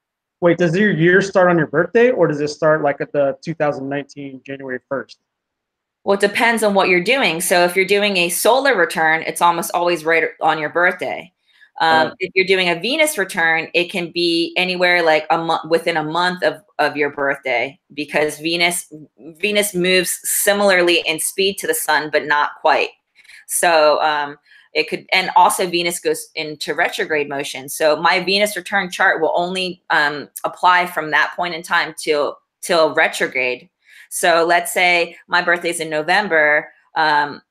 [0.42, 3.38] Wait, does your year start on your birthday or does it start like at the
[3.44, 5.18] 2019 January 1st?
[6.06, 7.42] Well, it depends on what you're doing.
[7.42, 11.32] So if you're doing a solar return, it's almost always right on your birthday.
[11.82, 15.96] Um, if you're doing a Venus return, it can be anywhere like a month within
[15.96, 18.92] a month of, of your birthday because Venus
[19.38, 22.90] Venus moves similarly in speed to the sun, but not quite.
[23.48, 24.38] So um,
[24.74, 27.70] it could, and also Venus goes into retrograde motion.
[27.70, 32.38] So my Venus return chart will only um, apply from that point in time till
[32.62, 33.70] till retrograde.
[34.10, 36.72] So let's say my birthday is in November.
[36.96, 37.42] Um,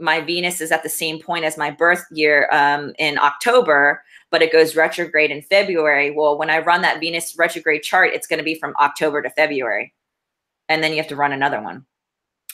[0.00, 4.42] my Venus is at the same point as my birth year um, in October, but
[4.42, 6.10] it goes retrograde in February.
[6.10, 9.30] Well, when I run that Venus retrograde chart, it's going to be from October to
[9.30, 9.92] February.
[10.68, 11.84] And then you have to run another one.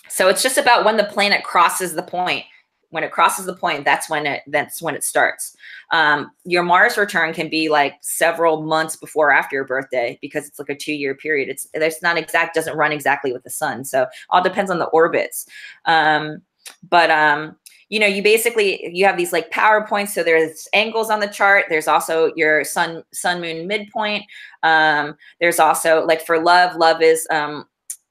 [0.08, 2.44] So it's just about when the planet crosses the point.
[2.90, 5.56] When it crosses the point, that's when it that's when it starts.
[5.90, 10.46] Um, your Mars return can be like several months before or after your birthday because
[10.46, 11.48] it's like a two year period.
[11.48, 14.86] It's there's not exact doesn't run exactly with the sun, so all depends on the
[14.86, 15.46] orbits.
[15.84, 16.42] Um,
[16.88, 17.56] but um,
[17.88, 20.14] you know, you basically you have these like power points.
[20.14, 21.66] So there's angles on the chart.
[21.68, 24.24] There's also your sun sun moon midpoint.
[24.62, 27.66] Um, there's also like for love, love is um,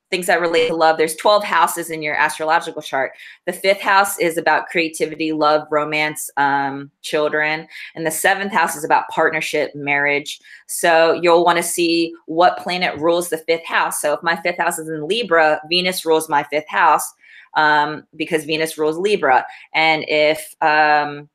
[0.09, 0.97] things that relate to love.
[0.97, 3.11] There's 12 houses in your astrological chart.
[3.45, 7.67] The fifth house is about creativity, love, romance, um, children.
[7.95, 10.39] And the seventh house is about partnership, marriage.
[10.67, 13.99] So you'll want to see what planet rules the fifth house.
[13.99, 17.13] So if my fifth house is in Libra, Venus rules my fifth house
[17.55, 19.45] um, because Venus rules Libra.
[19.73, 21.29] And if um,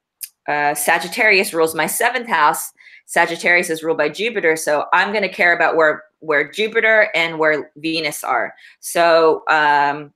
[0.49, 2.73] uh, Sagittarius rules my seventh house,
[3.07, 4.57] Sagittarius is ruled by Jupiter.
[4.57, 8.55] So I'm going to care about where where Jupiter and where Venus are.
[8.81, 10.13] So um,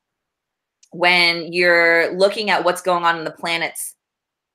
[0.90, 3.96] when you're looking at what's going on in the planets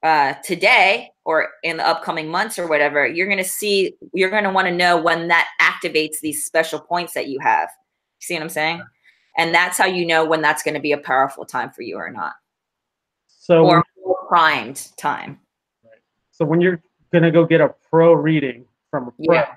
[0.04, 4.46] uh, today or in the upcoming months or whatever, you're going to see, you're going
[4.46, 7.68] to want to know when that activates these special points that you have.
[8.20, 8.82] See what I'm saying?
[9.40, 11.96] And that's how you know when that's going to be a powerful time for you
[11.96, 12.34] or not.
[13.28, 13.86] So or
[14.28, 15.40] primed time.
[16.32, 16.82] So when you're
[17.14, 19.56] going to go get a pro reading from a pro yeah.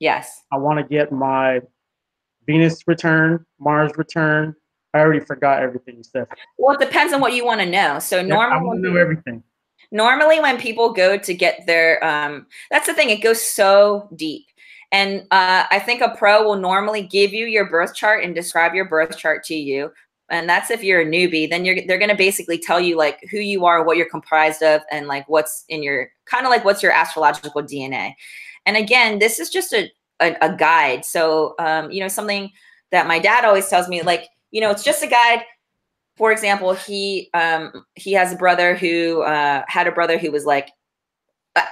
[0.00, 0.42] yes.
[0.52, 1.60] I want to get my
[2.44, 4.54] venus return mars return.
[4.92, 6.26] I already forgot everything you said.
[6.58, 8.00] Well it depends on what you want to know.
[8.00, 9.44] So yeah, normally i want to know everything.
[9.92, 14.46] normally when people go to get their um that's the thing it goes so deep
[14.94, 18.76] and uh, I think a pro will normally give you your birth chart and describe
[18.76, 19.92] your birth chart to you.
[20.28, 23.38] And that's if you're a newbie, then you're they're gonna basically tell you like who
[23.38, 26.80] you are, what you're comprised of, and like what's in your kind of like what's
[26.80, 28.14] your astrological DNA.
[28.66, 29.90] And again, this is just a,
[30.20, 31.04] a, a guide.
[31.04, 32.52] So, um, you know, something
[32.92, 35.42] that my dad always tells me, like, you know, it's just a guide.
[36.16, 40.46] For example, he um, he has a brother who uh, had a brother who was
[40.46, 40.70] like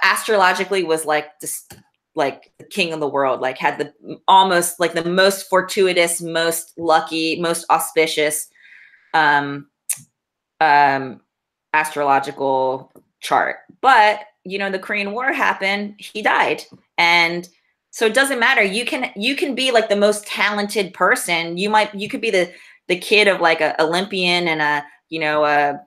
[0.03, 1.73] astrologically was like just
[2.15, 6.73] like the king of the world, like had the almost like the most fortuitous, most
[6.77, 8.47] lucky, most auspicious
[9.13, 9.67] um,
[10.59, 11.21] um,
[11.73, 13.57] astrological chart.
[13.81, 16.63] But you know, the Korean War happened, he died,
[16.97, 17.47] and
[17.91, 18.63] so it doesn't matter.
[18.63, 21.57] You can you can be like the most talented person.
[21.57, 22.51] You might you could be the
[22.87, 25.79] the kid of like a Olympian and a you know a,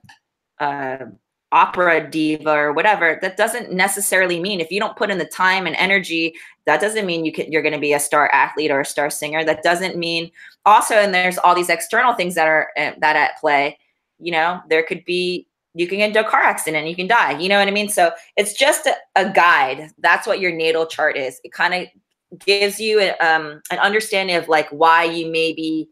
[0.59, 1.07] a
[1.51, 3.19] opera diva or whatever.
[3.21, 6.33] That doesn't necessarily mean if you don't put in the time and energy.
[6.65, 9.09] That doesn't mean you can you're going to be a star athlete or a star
[9.09, 9.43] singer.
[9.43, 10.31] That doesn't mean
[10.65, 10.95] also.
[10.95, 13.77] And there's all these external things that are uh, that at play.
[14.19, 17.07] You know, there could be you can get into a car accident and you can
[17.07, 17.37] die.
[17.39, 17.89] You know what I mean?
[17.89, 19.91] So it's just a, a guide.
[19.99, 21.39] That's what your natal chart is.
[21.43, 25.87] It kind of gives you a, um, an understanding of like why you maybe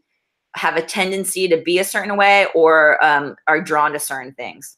[0.56, 4.76] have a tendency to be a certain way or um, are drawn to certain things.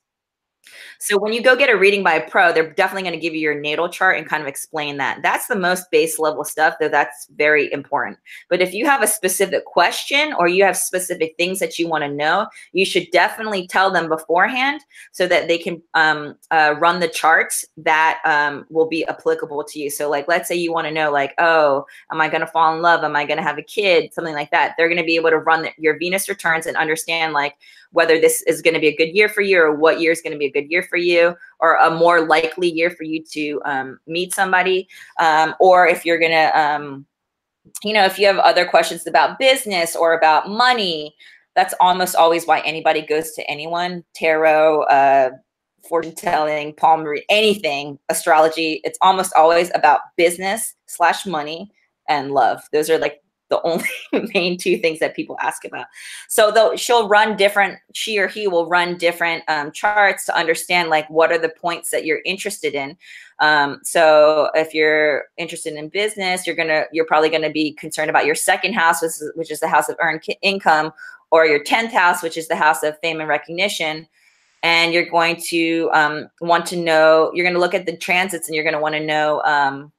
[0.98, 3.34] So when you go get a reading by a pro, they're definitely going to give
[3.34, 5.20] you your natal chart and kind of explain that.
[5.22, 8.18] That's the most base level stuff, though that's very important.
[8.48, 12.04] But if you have a specific question or you have specific things that you want
[12.04, 14.80] to know, you should definitely tell them beforehand
[15.12, 19.78] so that they can um, uh, run the charts that um, will be applicable to
[19.78, 19.90] you.
[19.90, 22.74] So like, let's say you want to know like, oh, am I going to fall
[22.74, 23.04] in love?
[23.04, 24.12] Am I going to have a kid?
[24.12, 24.74] Something like that.
[24.76, 27.56] They're going to be able to run the, your Venus returns and understand like
[27.92, 30.20] whether this is going to be a good year for you or what year is
[30.20, 33.22] going to be a good year for you or a more likely year for you
[33.32, 34.88] to um, meet somebody.
[35.18, 37.06] Um, or if you're to um,
[37.82, 41.14] you know if you have other questions about business or about money
[41.54, 44.04] that's almost always why anybody goes to anyone.
[44.14, 45.30] Tarot uh,
[45.88, 51.70] fortune telling palm read anything astrology it's almost always about business slash money
[52.08, 52.62] and love.
[52.72, 53.88] Those are like the only
[54.34, 55.86] main two things that people ask about.
[56.28, 60.90] So though she'll run different, she or he will run different um, charts to understand
[60.90, 62.96] like what are the points that you're interested in.
[63.40, 68.26] Um, so if you're interested in business, you're gonna you're probably gonna be concerned about
[68.26, 70.92] your second house, which is, which is the house of earned income,
[71.30, 74.06] or your tenth house, which is the house of fame and recognition.
[74.64, 77.30] And you're going to um, want to know.
[77.32, 79.92] You're going to look at the transits, and you're going to want to know um,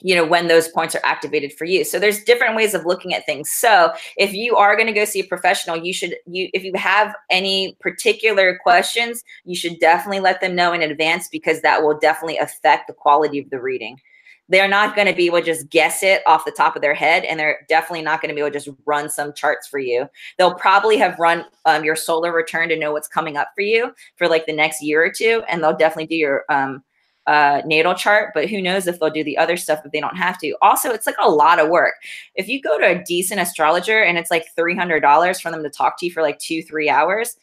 [0.00, 1.84] you know when those points are activated for you.
[1.84, 3.50] So there's different ways of looking at things.
[3.50, 6.72] So if you are going to go see a professional you should you if you
[6.74, 11.98] have any particular questions you should definitely let them know in advance because that will
[11.98, 14.00] definitely affect the quality of the reading.
[14.48, 16.94] They're not going to be able to just guess it off the top of their
[16.94, 19.78] head and they're definitely not going to be able to just run some charts for
[19.78, 20.08] you.
[20.38, 23.94] They'll probably have run um, your solar return to know what's coming up for you
[24.16, 26.82] for like the next year or two and they'll definitely do your um,
[27.26, 30.16] uh, natal chart, but who knows if they'll do the other stuff if they don't
[30.16, 30.54] have to.
[30.62, 31.94] Also, it's like a lot of work.
[32.34, 35.98] If you go to a decent astrologer and it's like $300 for them to talk
[35.98, 37.36] to you for like two, three hours,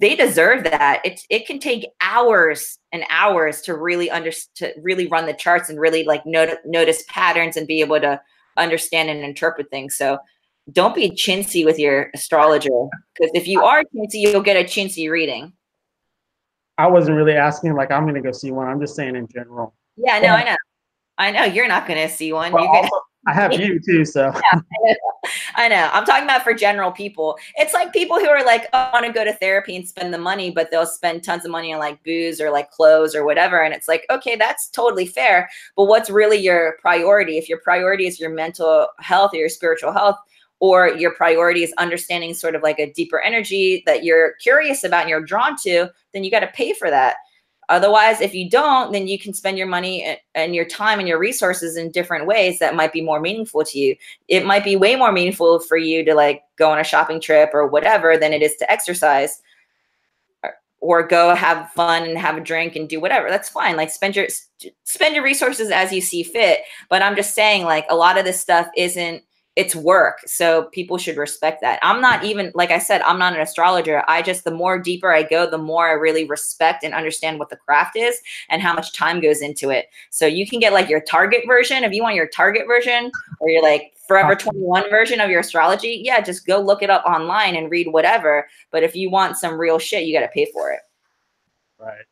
[0.00, 1.00] they deserve that.
[1.04, 5.68] It, it can take hours and hours to really under to really run the charts
[5.68, 8.20] and really like not- notice patterns and be able to
[8.56, 9.96] understand and interpret things.
[9.96, 10.18] So
[10.72, 12.68] don't be chintzy with your astrologer
[13.14, 15.52] because if you are chintzy, you'll get a chintzy reading.
[16.78, 18.68] I wasn't really asking like I'm gonna go see one.
[18.68, 19.74] I'm just saying in general.
[19.96, 20.56] Yeah, no, I know.
[21.18, 22.52] I know you're not gonna see one.
[22.52, 22.88] Well, gonna-
[23.26, 24.96] I have you too, so yeah, I, know.
[25.56, 25.90] I know.
[25.92, 27.36] I'm talking about for general people.
[27.56, 30.14] It's like people who are like, oh, I want to go to therapy and spend
[30.14, 33.24] the money, but they'll spend tons of money on like booze or like clothes or
[33.24, 33.62] whatever.
[33.62, 35.48] And it's like, okay, that's totally fair.
[35.76, 37.36] But what's really your priority?
[37.36, 40.16] If your priority is your mental health or your spiritual health,
[40.60, 45.02] or your priority is understanding sort of like a deeper energy that you're curious about
[45.02, 47.16] and you're drawn to, then you got to pay for that.
[47.68, 51.18] Otherwise, if you don't, then you can spend your money and your time and your
[51.18, 53.96] resources in different ways that might be more meaningful to you.
[54.28, 57.50] It might be way more meaningful for you to like go on a shopping trip
[57.52, 59.42] or whatever than it is to exercise
[60.80, 63.28] or go have fun and have a drink and do whatever.
[63.28, 63.76] That's fine.
[63.76, 64.28] Like spend your
[64.84, 66.60] spend your resources as you see fit.
[66.88, 69.24] But I'm just saying like a lot of this stuff isn't
[69.56, 71.78] it's work so people should respect that.
[71.82, 74.04] I'm not even like i said i'm not an astrologer.
[74.06, 77.48] I just the more deeper i go the more i really respect and understand what
[77.48, 79.86] the craft is and how much time goes into it.
[80.10, 81.84] So you can get like your target version.
[81.84, 86.00] If you want your target version or your like forever 21 version of your astrology
[86.04, 88.46] yeah just go look it up online and read whatever.
[88.70, 90.80] But if you want some real shit you got to pay for it.
[91.78, 92.04] Right.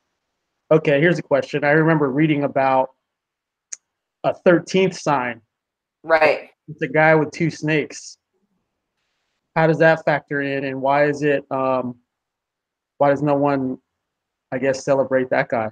[0.71, 1.63] Okay here's a question.
[1.63, 2.91] I remember reading about
[4.25, 5.43] a 13th sign.
[6.03, 8.19] Right it's a guy with two snakes.
[9.57, 11.45] How does that factor in, and why is it?
[11.51, 11.97] Um,
[12.99, 13.79] why does no one,
[14.51, 15.71] I guess, celebrate that guy?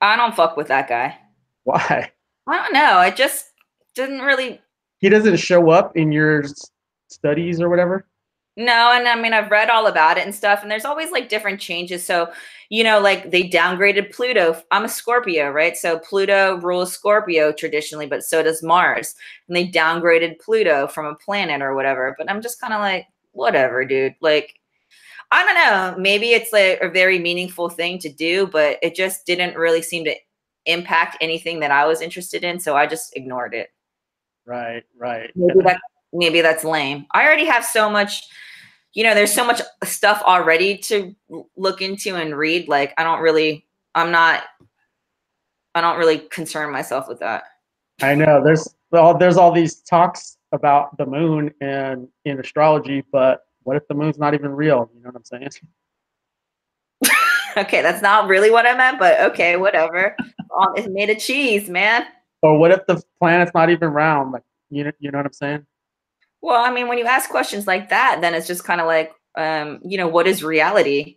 [0.00, 1.18] I don't fuck with that guy.
[1.64, 2.12] Why?
[2.46, 2.98] I don't know.
[2.98, 3.46] I just
[3.94, 4.60] didn't really.
[4.98, 6.44] He doesn't show up in your
[7.08, 8.06] studies or whatever.
[8.58, 11.28] No, and I mean I've read all about it and stuff, and there's always like
[11.28, 12.04] different changes.
[12.04, 12.32] So,
[12.70, 14.62] you know, like they downgraded Pluto.
[14.70, 15.76] I'm a Scorpio, right?
[15.76, 19.14] So Pluto rules Scorpio traditionally, but so does Mars.
[19.46, 22.14] And they downgraded Pluto from a planet or whatever.
[22.16, 24.14] But I'm just kind of like, whatever, dude.
[24.20, 24.54] Like,
[25.30, 26.02] I don't know.
[26.02, 30.04] Maybe it's like a very meaningful thing to do, but it just didn't really seem
[30.04, 30.14] to
[30.64, 32.58] impact anything that I was interested in.
[32.58, 33.70] So I just ignored it.
[34.46, 35.30] Right, right.
[35.34, 35.80] Maybe that
[36.16, 37.06] maybe that's lame.
[37.12, 38.22] I already have so much
[38.96, 41.14] you know, there's so much stuff already to
[41.54, 42.66] look into and read.
[42.66, 44.44] Like, I don't really, I'm not,
[45.74, 47.44] I don't really concern myself with that.
[48.00, 53.42] I know there's all there's all these talks about the moon and in astrology, but
[53.64, 54.90] what if the moon's not even real?
[54.94, 55.50] You know what I'm saying?
[57.58, 60.16] okay, that's not really what I meant, but okay, whatever.
[60.74, 62.06] it's made of cheese, man.
[62.40, 64.32] Or what if the planet's not even round?
[64.32, 65.66] Like, you know, you know what I'm saying?
[66.46, 69.10] Well, I mean, when you ask questions like that, then it's just kind of like,
[69.36, 71.16] um, you know, what is reality?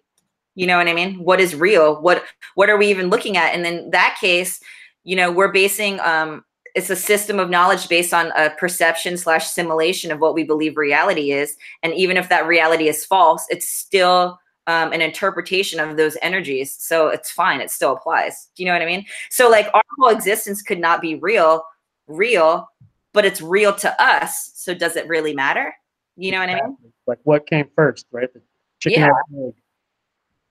[0.55, 1.23] You know what I mean?
[1.23, 2.01] What is real?
[2.01, 2.23] What
[2.55, 3.53] what are we even looking at?
[3.53, 4.59] And in that case,
[5.03, 9.47] you know, we're basing um, it's a system of knowledge based on a perception slash
[9.47, 11.55] simulation of what we believe reality is.
[11.83, 16.75] And even if that reality is false, it's still um, an interpretation of those energies.
[16.79, 17.61] So it's fine.
[17.61, 18.49] It still applies.
[18.55, 19.05] Do you know what I mean?
[19.29, 21.61] So like our whole existence could not be real,
[22.07, 22.67] real
[23.13, 24.51] but it's real to us.
[24.55, 25.73] So does it really matter?
[26.15, 26.77] You know what I mean?
[27.07, 28.31] Like what came first, right?
[28.33, 28.41] The
[28.79, 29.49] chicken yeah.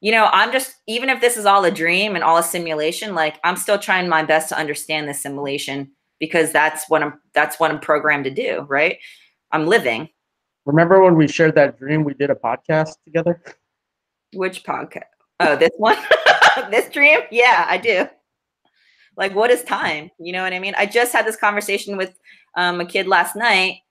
[0.01, 3.15] You know, I'm just even if this is all a dream and all a simulation,
[3.15, 5.91] like I'm still trying my best to understand the simulation
[6.21, 8.99] because that's what I'm that's what I'm programmed to do, right?
[9.51, 10.09] I'm living.
[10.67, 13.43] Remember when we shared that dream we did a podcast together?
[14.35, 15.05] Which podcast?
[15.41, 15.97] Oh, this one?
[16.71, 17.21] this dream?
[17.31, 18.07] Yeah, I do.
[19.17, 20.11] Like what is time?
[20.21, 20.75] You know what I mean?
[20.79, 22.17] I just had this conversation with
[22.59, 23.83] um, a kid last night,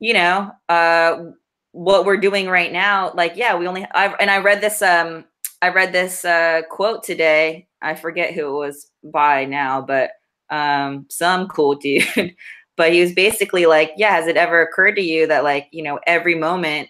[0.00, 1.24] you know, uh,
[1.70, 5.24] what we're doing right now, like, yeah, we only, I've, and I read this, um,
[5.62, 7.68] I read this uh, quote today.
[7.80, 10.10] I forget who it was by now, but
[10.50, 12.34] um, some cool dude.
[12.76, 15.84] but he was basically like, yeah, has it ever occurred to you that like, you
[15.84, 16.88] know, every moment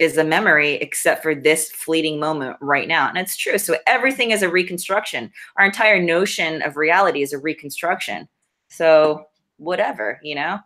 [0.00, 3.08] is a memory except for this fleeting moment right now.
[3.08, 3.56] And it's true.
[3.56, 5.30] So everything is a reconstruction.
[5.56, 8.28] Our entire notion of reality is a reconstruction.
[8.68, 9.26] So
[9.62, 10.58] whatever, you know?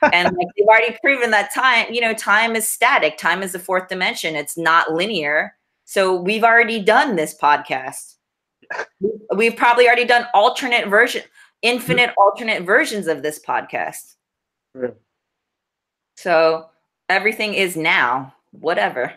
[0.12, 3.18] and like they've already proven that time, you know, time is static.
[3.18, 4.36] Time is the fourth dimension.
[4.36, 5.54] It's not linear.
[5.84, 8.14] So we've already done this podcast.
[9.34, 11.22] We've probably already done alternate version,
[11.62, 14.14] infinite alternate versions of this podcast.
[16.16, 16.66] So
[17.08, 19.14] everything is now, whatever.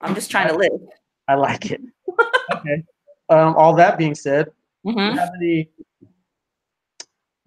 [0.00, 0.80] I'm just trying to live.
[1.26, 1.80] I like it.
[2.54, 2.84] okay.
[3.28, 4.50] Um, all that being said,
[4.86, 5.18] mm-hmm.
[5.18, 5.68] have any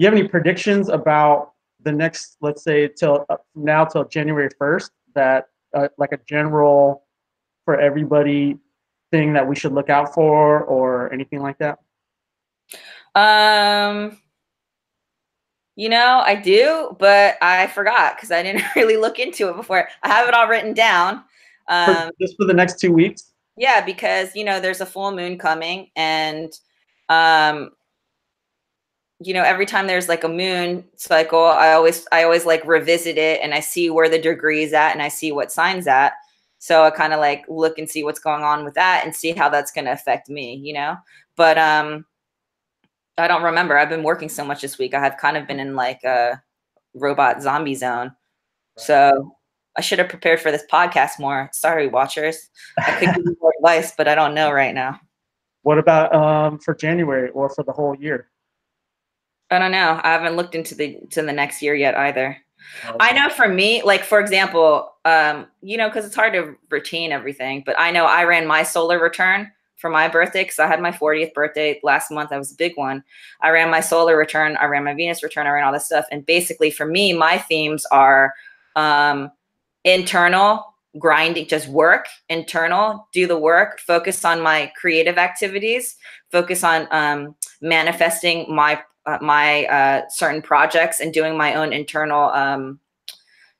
[0.01, 1.51] you have any predictions about
[1.83, 6.19] the next, let's say, till uh, from now till January 1st, that uh, like a
[6.27, 7.03] general
[7.65, 8.57] for everybody
[9.11, 11.77] thing that we should look out for or anything like that?
[13.13, 14.17] Um,
[15.75, 19.87] you know, I do, but I forgot because I didn't really look into it before.
[20.01, 21.23] I have it all written down.
[21.67, 23.33] Um, for, just for the next two weeks?
[23.55, 26.51] Yeah, because, you know, there's a full moon coming and
[27.07, 27.69] um,
[29.23, 33.17] you know every time there's like a moon cycle i always i always like revisit
[33.17, 36.13] it and i see where the degree is at and i see what signs at.
[36.59, 39.31] So i kind of like look and see what's going on with that and see
[39.31, 40.97] how that's going to affect me you know?
[41.35, 42.05] But um
[43.17, 43.77] i don't remember.
[43.77, 44.93] I've been working so much this week.
[44.93, 46.41] I have kind of been in like a
[46.95, 48.11] robot zombie zone.
[48.77, 49.35] So
[49.77, 51.49] i should have prepared for this podcast more.
[51.53, 52.49] Sorry watchers.
[52.79, 54.99] I could give you more advice but i don't know right now.
[55.61, 58.30] What about um for january or for the whole year
[59.51, 59.99] I don't know.
[60.01, 62.37] I haven't looked into the to the next year yet either.
[62.85, 62.97] Okay.
[62.99, 67.11] I know for me, like for example, um, you know, because it's hard to retain
[67.11, 70.79] everything, but I know I ran my solar return for my birthday because I had
[70.79, 72.29] my 40th birthday last month.
[72.29, 73.03] That was a big one.
[73.41, 76.05] I ran my solar return, I ran my Venus return, I ran all this stuff.
[76.11, 78.33] And basically for me, my themes are
[78.75, 79.31] um
[79.83, 85.97] internal, grinding, just work, internal, do the work, focus on my creative activities,
[86.31, 92.29] focus on um manifesting my uh, my uh, certain projects and doing my own internal
[92.29, 92.79] um,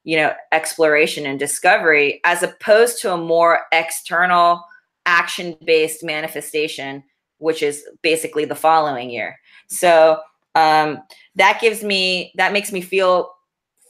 [0.04, 4.64] you know exploration and discovery as opposed to a more external
[5.06, 7.04] action based manifestation
[7.42, 9.40] which is basically the following year.
[9.68, 10.20] So
[10.54, 11.02] um,
[11.36, 13.34] that gives me that makes me feel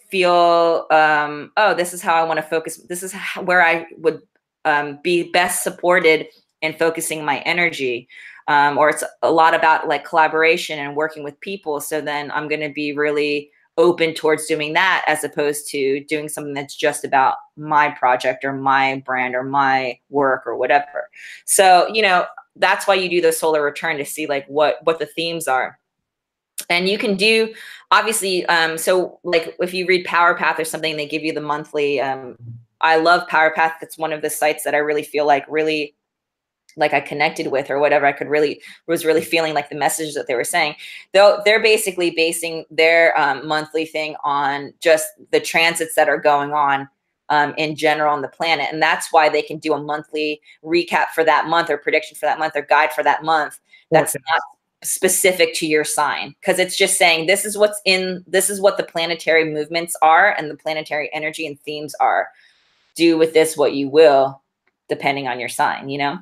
[0.09, 3.85] feel um, oh this is how i want to focus this is how, where i
[3.97, 4.21] would
[4.65, 6.27] um, be best supported
[6.61, 8.07] in focusing my energy
[8.51, 11.79] um, or it's a lot about like collaboration and working with people.
[11.79, 16.27] So then I'm going to be really open towards doing that as opposed to doing
[16.27, 21.09] something that's just about my project or my brand or my work or whatever.
[21.45, 22.25] So, you know,
[22.57, 25.79] that's why you do the solar return to see like what what the themes are.
[26.69, 27.53] And you can do
[27.89, 31.39] obviously um so like if you read Power Path or something they give you the
[31.41, 32.35] monthly um
[32.81, 33.77] I love Power Path.
[33.81, 35.95] It's one of the sites that I really feel like really
[36.77, 38.05] like I connected with or whatever.
[38.05, 40.75] I could really was really feeling like the messages that they were saying.
[41.13, 46.53] Though they're basically basing their um, monthly thing on just the transits that are going
[46.53, 46.87] on
[47.29, 51.07] um, in general on the planet, and that's why they can do a monthly recap
[51.15, 53.59] for that month or prediction for that month or guide for that month.
[53.89, 54.23] That's okay.
[54.31, 54.41] not
[54.83, 58.77] specific to your sign because it's just saying this is what's in this is what
[58.77, 62.29] the planetary movements are and the planetary energy and themes are.
[62.95, 64.41] Do with this what you will,
[64.89, 65.89] depending on your sign.
[65.89, 66.19] You know.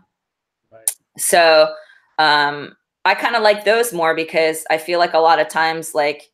[1.19, 1.73] So
[2.17, 5.93] um, I kind of like those more because I feel like a lot of times,
[5.93, 6.29] like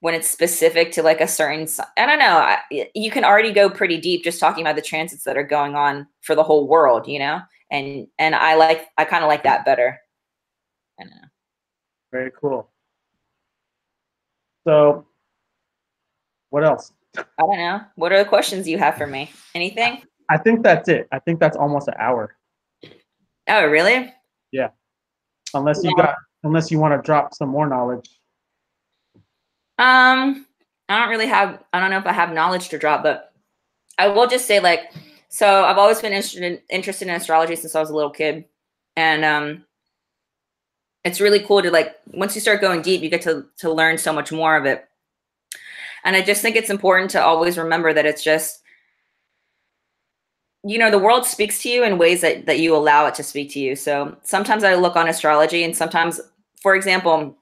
[0.00, 1.66] when it's specific to like a certain,
[1.96, 2.58] I don't know, I,
[2.94, 6.06] you can already go pretty deep just talking about the transits that are going on
[6.22, 7.40] for the whole world, you know.
[7.70, 9.98] And and I like I kind of like that better.
[11.00, 11.28] I don't know.
[12.12, 12.70] Very cool.
[14.64, 15.06] So,
[16.50, 16.92] what else?
[17.18, 17.80] I don't know.
[17.96, 19.30] What are the questions you have for me?
[19.54, 20.02] Anything?
[20.30, 21.08] I think that's it.
[21.12, 22.36] I think that's almost an hour.
[23.48, 24.12] Oh, really?
[25.56, 28.08] Unless you got, unless you want to drop some more knowledge.
[29.78, 30.46] Um,
[30.88, 31.62] I don't really have.
[31.72, 33.32] I don't know if I have knowledge to drop, but
[33.98, 34.92] I will just say like,
[35.28, 38.44] so I've always been interested in, interested in astrology since I was a little kid,
[38.96, 39.64] and um,
[41.04, 43.98] it's really cool to like once you start going deep, you get to to learn
[43.98, 44.88] so much more of it.
[46.04, 48.62] And I just think it's important to always remember that it's just
[50.66, 53.22] you know the world speaks to you in ways that that you allow it to
[53.22, 53.76] speak to you.
[53.76, 56.20] So sometimes i look on astrology and sometimes
[56.60, 57.36] for example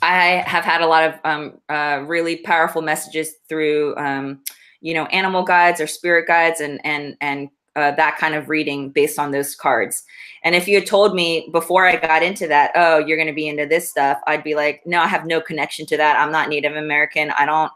[0.00, 4.40] i have had a lot of um, uh, really powerful messages through um,
[4.80, 8.88] you know animal guides or spirit guides and and and uh, that kind of reading
[8.88, 10.04] based on those cards.
[10.44, 13.34] And if you had told me before i got into that oh you're going to
[13.34, 16.18] be into this stuff i'd be like no i have no connection to that.
[16.18, 17.30] I'm not native american.
[17.32, 17.72] I don't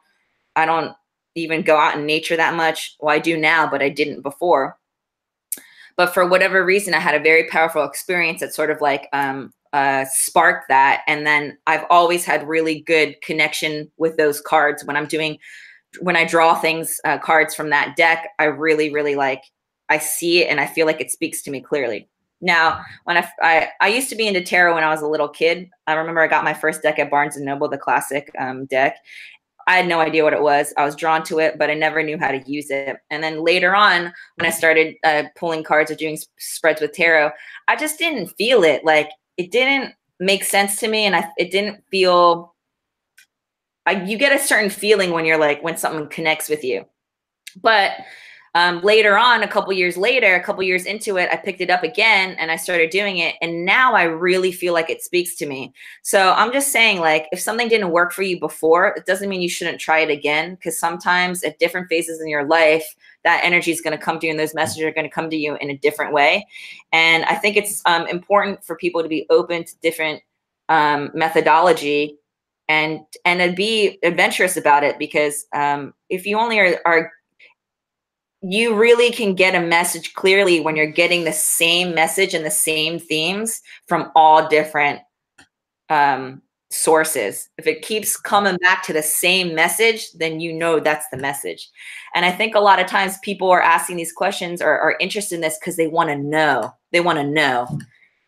[0.57, 0.95] i don't
[1.39, 2.97] even go out in nature that much.
[3.01, 4.79] Well, I do now, but I didn't before.
[5.97, 9.53] But for whatever reason, I had a very powerful experience that sort of like um,
[9.73, 11.03] uh, sparked that.
[11.09, 15.39] And then I've always had really good connection with those cards when I'm doing,
[16.01, 18.29] when I draw things, uh, cards from that deck.
[18.39, 19.43] I really, really like,
[19.89, 22.09] I see it and I feel like it speaks to me clearly.
[22.41, 25.29] Now, when I, I, I used to be into tarot when I was a little
[25.29, 25.69] kid.
[25.89, 28.99] I remember I got my first deck at Barnes and Noble, the classic um, deck,
[29.69, 30.73] I had no idea what it was.
[30.79, 32.97] I was drawn to it, but I never knew how to use it.
[33.11, 37.33] And then later on, when I started uh, pulling cards or doing spreads with tarot,
[37.69, 38.83] I just didn't feel it.
[38.83, 42.55] Like it didn't make sense to me, and I it didn't feel.
[43.85, 46.87] I, you get a certain feeling when you're like when something connects with you,
[47.61, 47.93] but
[48.55, 51.71] um, later on, a couple years later, a couple years into it, I picked it
[51.71, 53.37] up again and I started doing it.
[53.43, 55.73] And now I really feel like it speaks to me.
[56.03, 59.43] So I'm just saying, like, if something didn't work for you before, it doesn't mean
[59.43, 60.55] you shouldn't try it again.
[60.55, 64.27] Because sometimes at different phases in your life, that energy is going to come to
[64.27, 66.47] you and those messages are going to come to you in a different way.
[66.93, 70.23] And I think it's um, important for people to be open to different
[70.69, 72.19] um, methodology
[72.69, 77.11] and and be adventurous about it because um, if you only are, are
[78.43, 82.51] you really can get a message clearly when you're getting the same message and the
[82.51, 85.01] same themes from all different
[85.91, 87.49] um, sources.
[87.59, 91.69] If it keeps coming back to the same message, then you know that's the message.
[92.15, 95.37] And I think a lot of times people are asking these questions or are interested
[95.37, 96.73] in this because they want to know.
[96.93, 97.67] They want to know.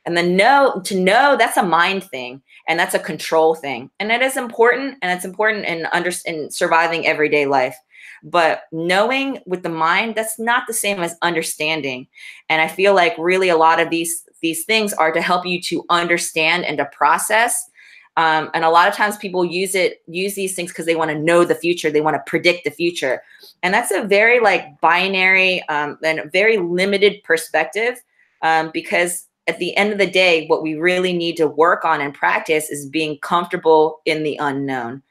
[0.07, 3.91] And the know to know that's a mind thing and that's a control thing.
[4.01, 7.77] And it is important and it's important in under in surviving everyday life.
[8.23, 12.07] But knowing with the mind, that's not the same as understanding.
[12.49, 15.61] And I feel like really a lot of these these things are to help you
[15.61, 17.71] to understand and to process.
[18.17, 21.11] Um, and a lot of times people use it use these things because they want
[21.11, 23.23] to know the future they want to predict the future
[23.63, 28.03] and that's a very like binary um, and very limited perspective
[28.43, 32.01] um, because at the end of the day what we really need to work on
[32.01, 35.03] and practice is being comfortable in the unknown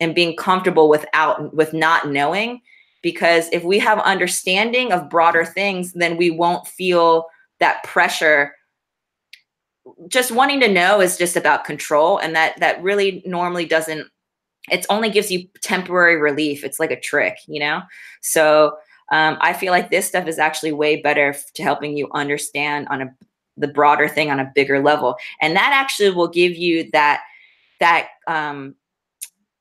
[0.00, 2.60] and being comfortable without with not knowing
[3.02, 7.26] because if we have understanding of broader things then we won't feel
[7.60, 8.54] that pressure.
[10.08, 14.06] Just wanting to know is just about control and that that really normally doesn't
[14.70, 16.62] it only gives you temporary relief.
[16.62, 17.82] It's like a trick you know?
[18.20, 18.76] So
[19.10, 23.00] um, i feel like this stuff is actually way better to helping you understand on
[23.00, 23.14] a
[23.56, 25.16] the broader thing on a bigger level.
[25.40, 27.22] And that actually will give you that
[27.80, 28.74] that um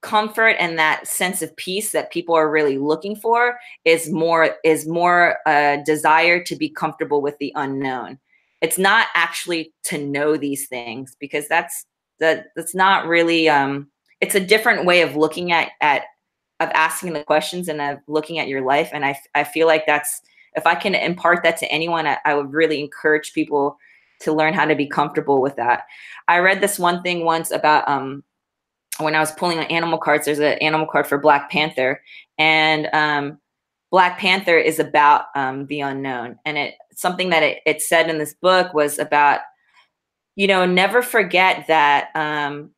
[0.08, 4.88] comfort and that sense of peace that people are really looking for is more is
[4.88, 8.18] more a desire to be comfortable with the unknown.
[8.62, 11.86] It's not actually to know these things because that's
[12.22, 13.90] that that's not really um
[14.22, 16.04] it's a different way of looking at at
[16.62, 18.90] of asking the questions and of looking at your life.
[18.94, 20.22] And i i feel like that's
[20.56, 23.78] if i can impart that to anyone I, I would really encourage people
[24.22, 25.84] to learn how to be comfortable with that.
[26.30, 28.24] I read this one thing once about um
[29.00, 32.02] when i was pulling on animal cards there's an animal card for black panther
[32.38, 33.38] and um
[33.92, 38.18] black panther is about um the unknown and it something that it, it said in
[38.18, 39.42] this book was about
[40.36, 42.72] you know never forget that um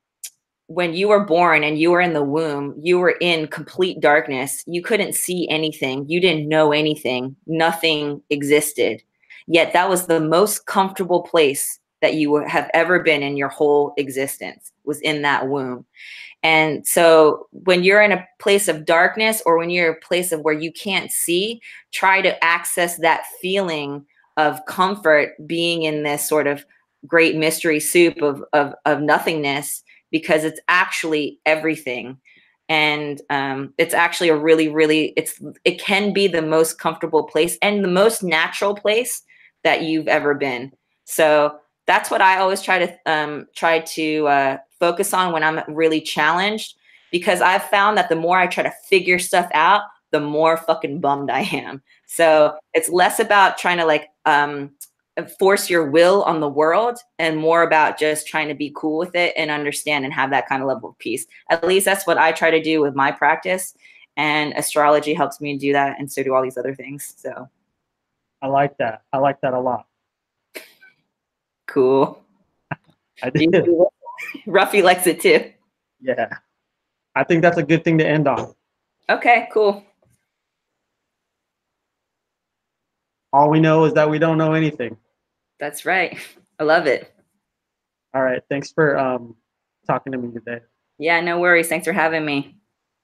[0.69, 4.63] when you were born and you were in the womb, you were in complete darkness.
[4.67, 6.07] You couldn't see anything.
[6.07, 7.35] You didn't know anything.
[7.47, 9.01] Nothing existed.
[9.47, 13.93] Yet that was the most comfortable place that you have ever been in your whole
[13.97, 15.85] existence was in that womb.
[16.41, 20.41] And so when you're in a place of darkness or when you're a place of
[20.41, 24.05] where you can't see, try to access that feeling
[24.37, 26.65] of comfort being in this sort of
[27.05, 32.17] great mystery soup of, of, of nothingness because it's actually everything
[32.69, 37.57] and um, it's actually a really really it's it can be the most comfortable place
[37.61, 39.23] and the most natural place
[39.63, 40.71] that you've ever been
[41.05, 41.57] so
[41.89, 45.99] that's what i always try to um, try to uh, focus on when i'm really
[45.99, 46.75] challenged
[47.11, 49.81] because i've found that the more i try to figure stuff out
[50.11, 54.71] the more fucking bummed i am so it's less about trying to like um,
[55.27, 59.15] force your will on the world and more about just trying to be cool with
[59.15, 61.25] it and understand and have that kind of level of peace.
[61.49, 63.75] At least that's what I try to do with my practice.
[64.17, 65.99] And astrology helps me do that.
[65.99, 67.13] And so do all these other things.
[67.17, 67.49] So
[68.41, 69.03] I like that.
[69.13, 69.85] I like that a lot.
[71.69, 72.21] Cool.
[73.21, 73.53] I did.
[74.47, 75.51] Ruffy likes it too.
[76.01, 76.29] Yeah.
[77.15, 78.53] I think that's a good thing to end on.
[79.09, 79.83] Okay, cool.
[83.31, 84.97] All we know is that we don't know anything.
[85.59, 86.17] That's right.
[86.59, 87.13] I love it.
[88.13, 88.41] All right.
[88.49, 89.35] Thanks for um,
[89.85, 90.59] talking to me today.
[90.97, 91.67] Yeah, no worries.
[91.67, 92.55] Thanks for having me.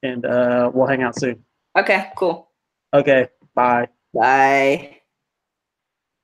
[0.03, 1.43] And uh, we'll hang out soon.
[1.77, 2.49] Okay, cool.
[2.93, 3.27] Okay.
[3.53, 3.87] Bye.
[4.13, 5.01] Bye.